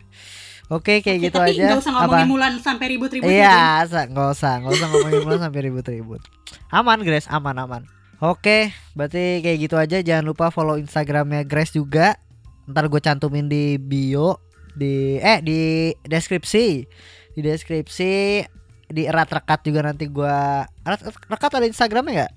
oke 0.67 0.99
kayak 0.99 1.17
Oke, 1.17 1.25
gitu 1.25 1.37
tapi 1.39 1.51
aja 1.55 1.63
nggak 1.65 1.81
usah 1.81 1.93
ngomongin 1.93 2.27
Mulan 2.27 2.53
sampai 2.59 2.85
ribut-ribut 2.91 3.25
ya. 3.25 3.33
Iya, 3.33 3.57
sa- 3.87 4.05
nggak 4.05 4.29
usah, 4.29 4.53
nggak 4.59 4.73
usah 4.75 4.87
ngomongin 4.87 5.21
Mulan 5.23 5.41
sampai 5.41 5.61
ribut-ribut. 5.65 6.21
Aman, 6.69 7.01
Grace, 7.01 7.25
aman, 7.25 7.57
aman. 7.57 7.83
Oke, 8.19 8.69
berarti 8.93 9.41
kayak 9.41 9.57
gitu 9.59 9.75
aja. 9.75 9.97
Jangan 9.97 10.27
lupa 10.27 10.53
follow 10.53 10.75
Instagramnya 10.75 11.41
Grace 11.41 11.73
juga. 11.73 12.21
Ntar 12.67 12.85
gue 12.85 13.01
cantumin 13.01 13.49
di 13.49 13.81
bio, 13.81 14.37
di 14.79 14.95
eh 15.17 15.39
di 15.39 15.59
deskripsi, 16.01 16.67
di 17.29 17.41
deskripsi 17.41 18.13
di 18.87 19.03
erat 19.03 19.27
rekat 19.29 19.61
juga 19.61 19.83
nanti 19.83 20.07
gua 20.07 20.63
erat 20.79 20.97
rekat 21.27 21.51
ada 21.53 21.67
Instagramnya 21.67 22.13
nggak? 22.17 22.33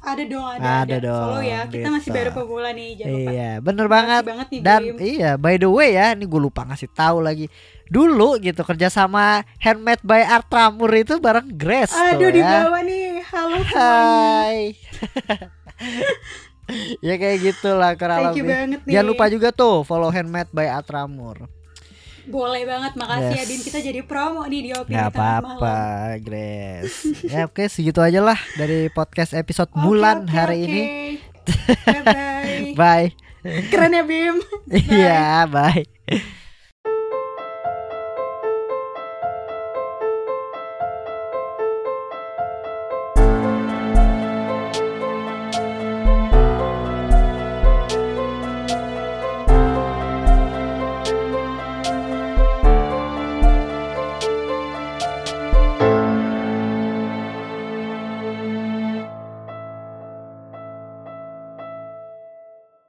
ada 0.00 0.22
dong 0.24 0.46
ada, 0.48 0.64
Ada 0.80 0.80
ada. 0.86 0.96
dong, 1.02 1.24
follow 1.26 1.42
ya 1.42 1.60
kita 1.66 1.88
masih 1.90 2.08
gitu. 2.08 2.16
baru 2.16 2.30
pemula 2.32 2.70
nih 2.70 2.88
jangan 2.94 3.12
lupa 3.12 3.30
Iya, 3.30 3.50
bener 3.58 3.86
banget. 3.86 4.22
banget 4.22 4.46
nih 4.48 4.60
Dan 4.62 4.80
iya, 4.96 5.30
by 5.34 5.54
the 5.56 5.68
way 5.68 5.90
ya, 5.92 6.14
ini 6.14 6.24
gue 6.24 6.40
lupa 6.40 6.62
ngasih 6.62 6.88
tahu 6.88 7.18
lagi. 7.20 7.46
Dulu 7.84 8.38
gitu 8.38 8.62
kerja 8.62 8.88
sama 8.88 9.42
Handmade 9.58 10.00
by 10.00 10.22
Art 10.22 10.46
Tramur 10.46 10.88
itu 10.88 11.18
bareng 11.18 11.52
Grace 11.52 11.90
tuh 11.90 12.16
aduh 12.16 12.30
di 12.30 12.38
ya. 12.38 12.48
bawah 12.64 12.80
nih 12.80 13.02
halo 13.26 13.58
Hai. 13.66 14.56
ya 17.00 17.14
kayak 17.16 17.38
gitulah 17.42 17.92
kurang 17.94 18.18
thank 18.24 18.36
you 18.36 18.44
lebih. 18.46 18.54
banget 18.54 18.80
nih 18.80 18.92
Jangan 18.94 19.06
lupa 19.06 19.24
juga 19.26 19.48
tuh 19.50 19.82
follow 19.82 20.08
Handmade 20.08 20.48
by 20.48 20.70
Atramur. 20.70 21.44
Boleh 22.30 22.62
banget 22.62 22.92
makasih 22.94 23.32
ya 23.32 23.36
Yes. 23.36 23.48
Bim 23.48 23.60
kita 23.62 23.78
jadi 23.80 24.00
promo 24.00 24.42
nih 24.42 24.60
di 24.62 24.70
opini 24.72 24.94
Gak 24.94 25.10
tengah 25.10 25.30
apa-apa, 25.36 25.48
malam. 25.58 26.18
Grace. 26.20 26.94
ya 27.24 27.44
oke 27.44 27.62
segitu 27.66 27.98
aja 27.98 28.20
lah 28.20 28.38
dari 28.54 28.88
podcast 28.88 29.32
episode 29.32 29.68
Oke, 29.68 29.80
Mulan 29.80 30.24
oke, 30.24 30.32
hari 30.32 30.58
oke. 30.58 30.66
ini. 30.66 30.82
bye 31.84 32.02
bye 32.02 32.58
Bye. 32.80 33.08
keren 33.68 33.92
ya 33.92 34.02
Bim 34.02 34.36
Iya, 34.70 35.44
bye. 35.46 36.38